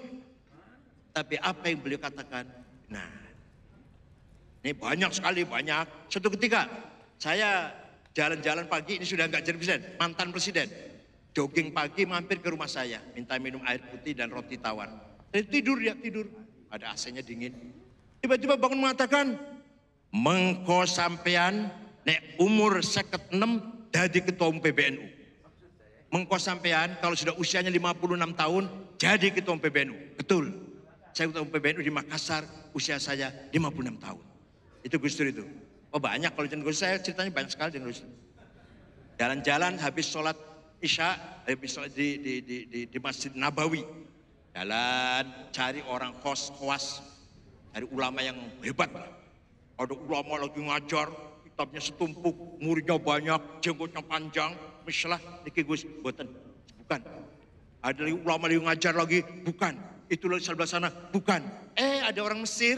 [1.11, 2.47] Tapi apa yang beliau katakan?
[2.91, 3.07] Nah,
[4.63, 6.11] ini banyak sekali, banyak.
[6.11, 6.67] Suatu ketika
[7.15, 7.71] saya
[8.11, 10.67] jalan-jalan pagi, ini sudah nggak jadi presiden, mantan presiden.
[11.31, 14.91] Jogging pagi mampir ke rumah saya, minta minum air putih dan roti tawar.
[15.31, 16.27] Dan tidur ya, tidur.
[16.71, 17.51] Ada AC-nya dingin.
[18.19, 19.35] Tiba-tiba bangun mengatakan,
[20.11, 21.71] mengko sampean
[22.03, 23.59] nek umur seket enam
[23.91, 25.20] jadi ketua umum PBNU.
[26.11, 28.63] Mengko sampean kalau sudah usianya 56 tahun
[28.99, 30.19] jadi ketua PBNU.
[30.19, 30.51] Betul.
[31.15, 32.43] Saya ketua PBNU di Makassar,
[32.75, 34.23] usia saya 56 tahun.
[34.83, 35.47] Itu Gus Dur itu.
[35.95, 37.95] Oh banyak kalau Gus saya ceritanya banyak sekali dengan.
[39.15, 40.35] Jalan-jalan habis sholat
[40.81, 41.13] Isya,
[41.45, 43.85] habis sholat di, di, di, di, di Masjid Nabawi.
[44.51, 46.99] Jalan cari orang kos, kos,
[47.71, 48.35] cari ulama yang
[48.65, 48.91] hebat.
[49.79, 51.07] Ada ulama lagi ngajar,
[51.47, 54.51] kitabnya setumpuk, muridnya banyak, jenggotnya panjang.
[54.85, 56.27] Misalnya, niki Gus, buatan.
[56.81, 56.99] Bukan.
[57.81, 59.73] Ada lagi ulama lagi ngajar lagi, bukan.
[60.11, 61.41] Itu lagi sebelah sana, bukan.
[61.73, 62.77] Eh, ada orang Mesir,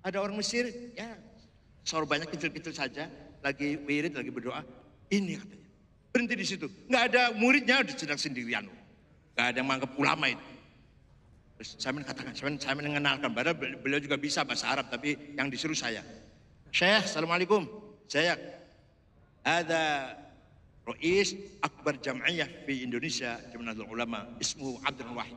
[0.00, 1.18] ada orang Mesir, ya,
[1.84, 3.10] sor banyak kecil-kecil saja,
[3.42, 4.62] lagi wirid, lagi berdoa.
[5.10, 5.68] Ini katanya.
[6.08, 6.66] Berhenti di situ.
[6.88, 8.64] Nggak ada muridnya, udah sedang sendirian.
[9.34, 10.46] Nggak ada yang menganggap ulama itu.
[11.58, 15.74] Terus saya katakan, saya, saya mengenalkan, padahal beliau juga bisa bahasa Arab, tapi yang disuruh
[15.74, 16.06] saya.
[16.70, 17.66] Syekh, Assalamualaikum.
[18.06, 18.38] Saya
[19.42, 20.14] ada
[20.88, 25.36] Rois Akbar Jam'iyah di Indonesia, Jemaah Ulama, ismu Abdul Wahid.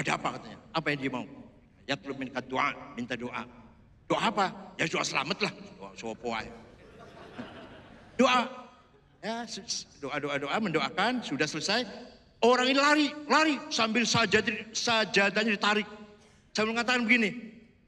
[0.00, 0.58] Ada apa katanya?
[0.72, 1.26] Apa yang dia mau?
[1.84, 3.44] Ya minta doa, minta doa.
[4.08, 4.46] Doa apa?
[4.80, 5.52] Ya doa selamat lah.
[5.76, 6.32] Doa sopo
[8.20, 8.40] Doa.
[9.22, 9.46] Ya,
[10.00, 11.84] doa doa doa mendoakan sudah selesai.
[12.42, 15.86] Orang ini lari, lari sambil sajad sajadahnya ditarik.
[16.56, 17.30] Sambil mengatakan begini,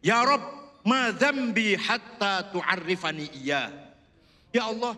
[0.04, 0.44] Ya Rob,
[0.84, 3.72] madzambi hatta tu'arrifani iya.
[4.54, 4.94] Ya Allah,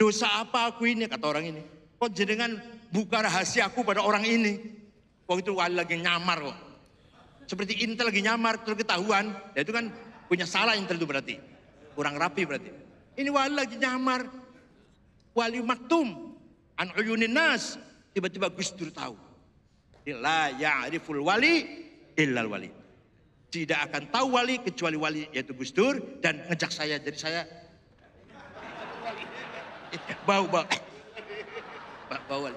[0.00, 1.62] dosa apa aku ini kata orang ini.
[2.00, 2.56] Kok jenengan
[2.88, 4.56] buka rahasia aku pada orang ini.
[5.28, 6.58] Waktu itu wali lagi nyamar kok.
[7.44, 9.36] Seperti intel lagi nyamar terus ketahuan.
[9.52, 9.92] Ya itu kan
[10.24, 11.36] punya salah intel itu berarti.
[11.92, 12.72] Kurang rapi berarti.
[13.20, 14.24] Ini wali lagi nyamar.
[15.36, 16.32] Wali maktum.
[16.80, 17.76] An uyunin nas.
[18.16, 19.12] Tiba-tiba Gus Dur tahu.
[20.16, 21.68] La ya'riful wali
[22.16, 22.72] illal wali.
[23.52, 27.42] Tidak akan tahu wali kecuali wali yaitu Gus Dur dan ngejak saya jadi saya
[30.28, 30.66] bau bau
[32.10, 32.50] bau, bau.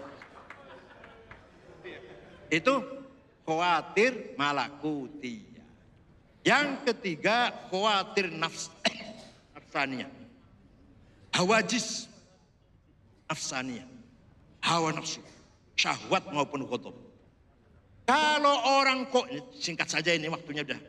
[2.50, 2.74] Itu
[3.46, 5.66] khawatir malakutia.
[6.44, 8.70] Yang ketiga khawatir nafs
[9.56, 10.12] nafsaniyah.
[11.34, 12.06] Hawajis
[13.30, 13.88] nafsaniyah.
[14.64, 15.20] Hawa nafsu.
[15.74, 16.94] Syahwat maupun khutub.
[18.04, 19.26] Kalau orang kok
[19.58, 20.80] singkat saja ini waktunya udah.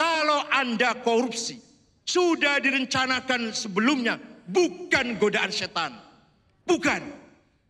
[0.00, 1.60] Kalau Anda korupsi
[2.02, 4.18] sudah direncanakan sebelumnya
[4.48, 5.94] bukan godaan setan.
[6.66, 7.22] Bukan.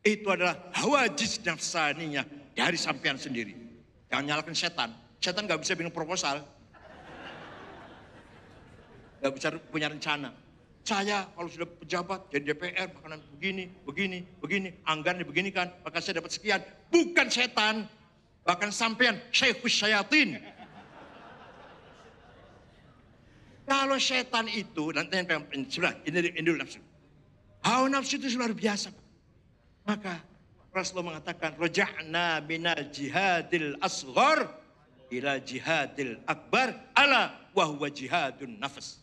[0.02, 2.26] Itu adalah hawajis nafsaninya
[2.58, 3.54] dari sampean sendiri.
[4.10, 4.90] Jangan nyalakan setan.
[5.22, 6.42] Setan gak bisa bikin proposal.
[9.22, 10.34] Gak bisa punya rencana.
[10.82, 16.34] Saya kalau sudah pejabat jadi DPR makanan begini, begini, begini, anggaran dibeginikan, maka saya dapat
[16.34, 16.58] sekian.
[16.90, 17.86] Bukan setan,
[18.42, 20.42] Bahkan sampean syaikhus syayatin.
[23.62, 26.82] Kalau setan itu, nanti yang sudah, ini, ini nafsu.
[27.62, 28.90] Hawa nafsu itu luar biasa.
[29.86, 30.18] Maka
[30.74, 34.50] Rasulullah mengatakan, Roja'na minal jihadil asghar
[35.14, 38.98] ila jihadil akbar ala wahwa jihadun nafas.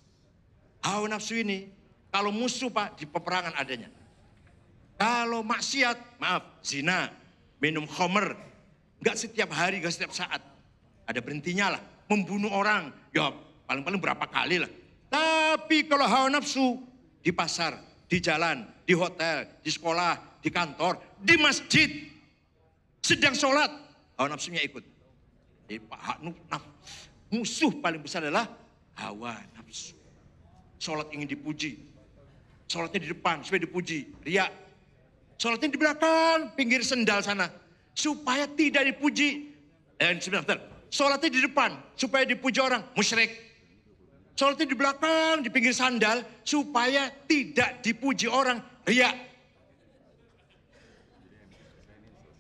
[0.84, 1.72] Hawa nafsu ini,
[2.12, 3.88] kalau musuh pak, di peperangan adanya.
[5.00, 7.08] Kalau maksiat, maaf, zina,
[7.64, 8.36] minum khomer,
[9.00, 10.44] Gak setiap hari, gak setiap saat.
[11.08, 11.82] Ada berhentinya lah.
[12.12, 13.32] Membunuh orang, ya
[13.70, 14.72] paling-paling berapa kali lah.
[15.14, 16.82] Tapi kalau hawa nafsu,
[17.22, 17.78] di pasar,
[18.10, 22.10] di jalan, di hotel, di sekolah, di kantor, di masjid.
[23.06, 23.70] Sedang sholat,
[24.18, 24.82] hawa nafsunya ikut.
[25.70, 26.18] Jadi Pak
[27.30, 28.50] musuh paling besar adalah
[28.98, 29.94] hawa nafsu.
[30.82, 31.78] Sholat ingin dipuji.
[32.66, 34.10] Sholatnya di depan supaya dipuji.
[34.26, 34.50] Ria.
[35.38, 37.54] Sholatnya di belakang, pinggir sendal sana
[37.94, 39.52] supaya tidak dipuji.
[40.00, 40.58] Eh, sebentar,
[40.88, 43.49] sholatnya di depan supaya dipuji orang, musyrik.
[44.40, 49.12] Sholatnya di belakang, di pinggir sandal supaya tidak dipuji orang, ria.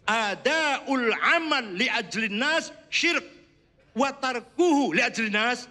[0.08, 3.20] Ada ul amal li ajlin nas syirk
[3.92, 5.68] watarkuhu li ajlin nas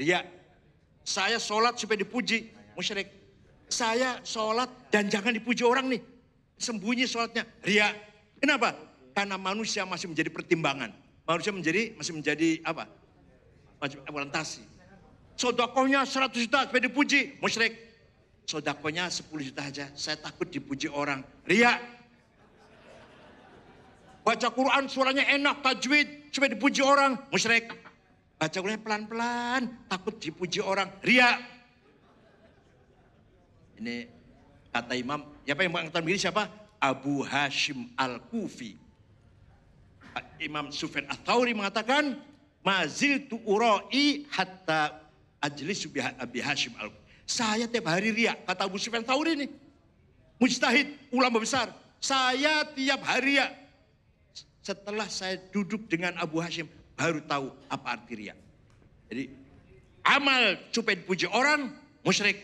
[0.00, 0.24] ria.
[1.04, 3.12] Saya sholat supaya dipuji, musyrik.
[3.68, 6.00] Saya sholat dan jangan dipuji orang nih.
[6.56, 7.92] Sembunyi sholatnya, ria.
[8.40, 8.72] Kenapa?
[9.12, 10.88] Karena manusia masih menjadi pertimbangan.
[11.28, 12.88] Manusia menjadi masih menjadi apa?
[13.76, 14.75] Masih orientasi.
[15.36, 17.76] Sodakohnya 100 juta supaya dipuji, musyrik.
[18.48, 21.20] Sodakohnya 10 juta aja, saya takut dipuji orang.
[21.44, 21.76] Ria.
[24.24, 27.68] Baca Quran suaranya enak, tajwid, supaya dipuji orang, musyrik.
[28.40, 29.62] Baca Quran pelan-pelan,
[29.92, 30.88] takut dipuji orang.
[31.04, 31.36] Ria.
[33.76, 34.08] Ini
[34.72, 36.48] kata imam, siapa yang mengatakan begini siapa?
[36.80, 38.76] Abu Hashim Al-Kufi.
[40.40, 42.16] Imam Sufyan Ats-Tsauri mengatakan
[42.64, 45.05] mazil tu urai hatta
[45.42, 46.92] ajlis bi Abi Hashim al
[47.26, 49.46] Saya tiap hari ria kata Abu Sufyan Tsauri ini.
[50.38, 51.72] Mujtahid, ulama besar.
[51.98, 53.50] Saya tiap hari ria.
[54.62, 58.34] Setelah saya duduk dengan Abu Hashim baru tahu apa arti ria.
[59.10, 59.30] Jadi
[60.06, 61.74] amal supaya dipuji orang
[62.06, 62.38] musyrik.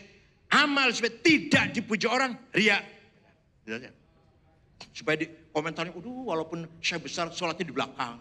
[0.51, 2.79] Amal supaya tidak dipuji orang ria.
[4.93, 8.19] Supaya di, komentarnya, udah walaupun saya besar sholatnya di belakang.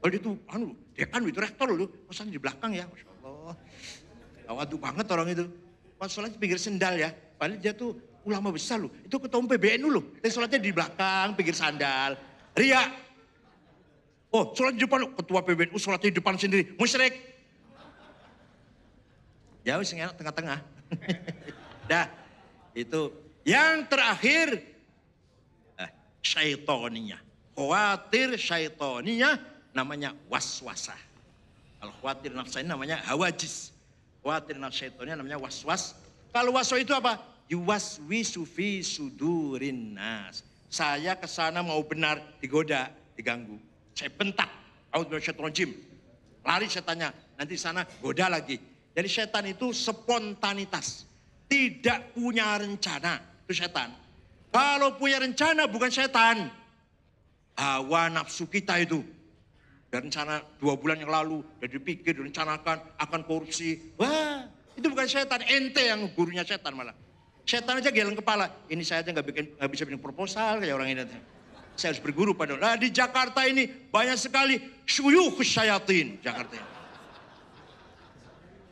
[0.00, 2.86] Kalau itu, anu, dia kan itu rektor loh, sholatnya di belakang ya,
[3.46, 4.66] Allah.
[4.66, 5.44] Banget orang itu.
[5.96, 7.08] Pas sholatnya pinggir sendal ya,
[7.40, 7.96] padahal dia tuh
[8.28, 8.92] ulama besar loh.
[9.00, 12.20] Itu ketua PBNU loh, tapi sholatnya di belakang, pinggir sandal.
[12.52, 12.84] Ria.
[14.28, 17.16] Oh, sholat di depan, ketua PBNU sholatnya di depan sendiri, musyrik.
[19.64, 20.60] Ya wis tengah-tengah.
[21.90, 22.06] Dah,
[22.76, 23.10] itu.
[23.46, 24.46] Yang terakhir,
[26.26, 27.22] syaitoniyah.
[27.54, 29.38] Khawatir syaitoniyah
[29.70, 30.98] namanya waswasah.
[31.86, 33.70] Kalau khawatir nafsa ini namanya hawajis.
[34.18, 35.94] Khawatir nafsa syaitoniyah namanya waswas.
[36.34, 37.22] Kalau waswas itu apa?
[37.46, 40.42] Yuwaswisu fi sudurin nas.
[40.66, 43.54] Saya ke sana mau benar, digoda, diganggu.
[43.94, 44.50] Saya bentak.
[44.90, 47.14] Audhu Lari setannya.
[47.38, 48.58] Nanti sana goda lagi.
[48.90, 51.06] Jadi setan itu spontanitas.
[51.46, 53.46] Tidak punya rencana.
[53.46, 53.94] Itu setan.
[54.50, 56.50] Kalau punya rencana bukan setan.
[57.54, 59.06] Hawa nafsu kita itu.
[59.86, 63.94] Dan rencana dua bulan yang lalu, udah dipikir, direncanakan, akan korupsi.
[63.96, 66.92] Wah, itu bukan setan, ente yang gurunya setan malah.
[67.46, 68.50] Setan aja geleng kepala.
[68.66, 71.06] Ini saya aja nggak bikin, nggak bisa bikin proposal kayak orang ini.
[71.78, 72.58] Saya harus berguru pada.
[72.58, 76.70] Nah di Jakarta ini banyak sekali syuyuh syayatin Jakarta ini.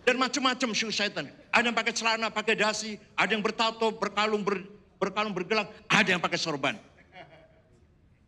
[0.05, 1.31] Dan macam-macam syuyuh syaitan.
[1.55, 4.61] Ada yang pakai celana, pakai dasi, ada yang bertato, berkalung, ber,
[4.99, 6.75] berkalung bergelang, ada yang pakai sorban.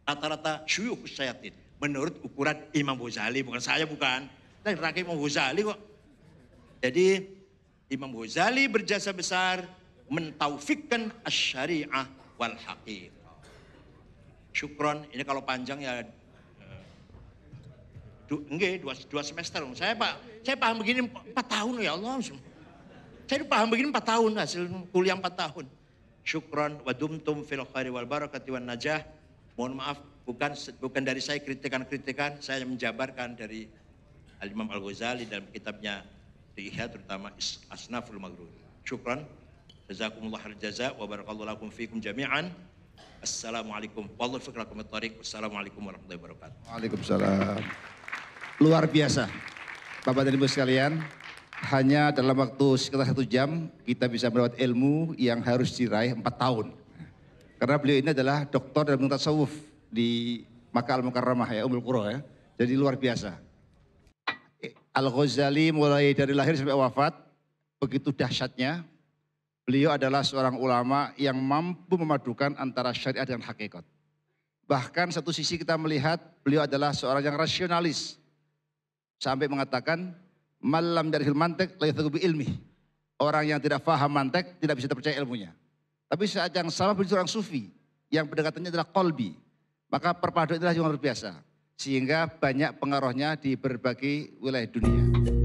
[0.07, 1.66] Rata-rata syuyuh syayatin.
[1.77, 4.29] Menurut ukuran Imam Ghazali, bukan saya bukan.
[4.65, 5.79] Dan rakyat Imam Ghazali kok.
[6.81, 7.07] Jadi
[7.93, 9.65] Imam Ghazali berjasa besar
[10.07, 12.07] mentaufikkan asyariah
[12.39, 13.15] wal haqiqah.
[14.57, 16.09] Syukron, ini kalau panjang ya eh,
[18.25, 19.61] du, enggak, dua, dua semester.
[19.77, 22.17] Saya pak, saya paham begini empat tahun ya Allah.
[23.29, 24.63] Saya paham begini empat tahun hasil
[24.97, 25.69] kuliah empat tahun.
[26.25, 29.05] Syukron wa dumtum fil khairi wal barakati wan najah.
[29.61, 30.53] Mohon maaf, bukan
[30.83, 33.71] bukan dari saya kritikan-kritikan, saya menjabarkan dari
[34.43, 36.03] Al Imam Al Ghazali dalam kitabnya
[36.57, 37.31] Ihya terutama
[37.71, 38.49] Asnaful Maghrur.
[38.83, 39.25] Syukran.
[39.87, 42.51] Jazakumullah khair jaza wa barakallahu lakum fikum jami'an.
[43.23, 44.11] Assalamualaikum.
[44.19, 45.21] Wallahu fiqh lakum at-tariq.
[45.23, 46.59] Wassalamualaikum warahmatullahi wabarakatuh.
[46.67, 47.63] Waalaikumsalam.
[48.59, 49.31] Luar biasa.
[50.03, 50.93] Bapak dan Ibu sekalian,
[51.71, 56.73] hanya dalam waktu sekitar satu jam kita bisa mendapat ilmu yang harus diraih empat tahun.
[57.61, 59.53] Karena beliau ini adalah doktor dalam tasawuf
[59.97, 60.45] di
[60.77, 62.21] Makkah Al-Mukarramah ya, Ummul Qura ya.
[62.61, 63.33] Jadi luar biasa.
[64.93, 67.17] Al-Ghazali mulai dari lahir sampai wafat,
[67.81, 68.85] begitu dahsyatnya,
[69.65, 73.85] beliau adalah seorang ulama yang mampu memadukan antara syariat dan hakikat.
[74.69, 78.21] Bahkan satu sisi kita melihat beliau adalah seorang yang rasionalis.
[79.17, 80.13] Sampai mengatakan,
[80.61, 82.49] malam dari mantek bi ilmi.
[83.17, 85.57] Orang yang tidak faham mantek tidak bisa terpercaya ilmunya.
[86.09, 87.73] Tapi saat yang sama beliau seorang sufi.
[88.13, 89.46] Yang pendekatannya adalah kolbi.
[89.87, 91.39] Maka perpaduan itulah yang luar biasa.
[91.77, 95.36] Sehingga banyak pengaruhnya di berbagai wilayah dunia.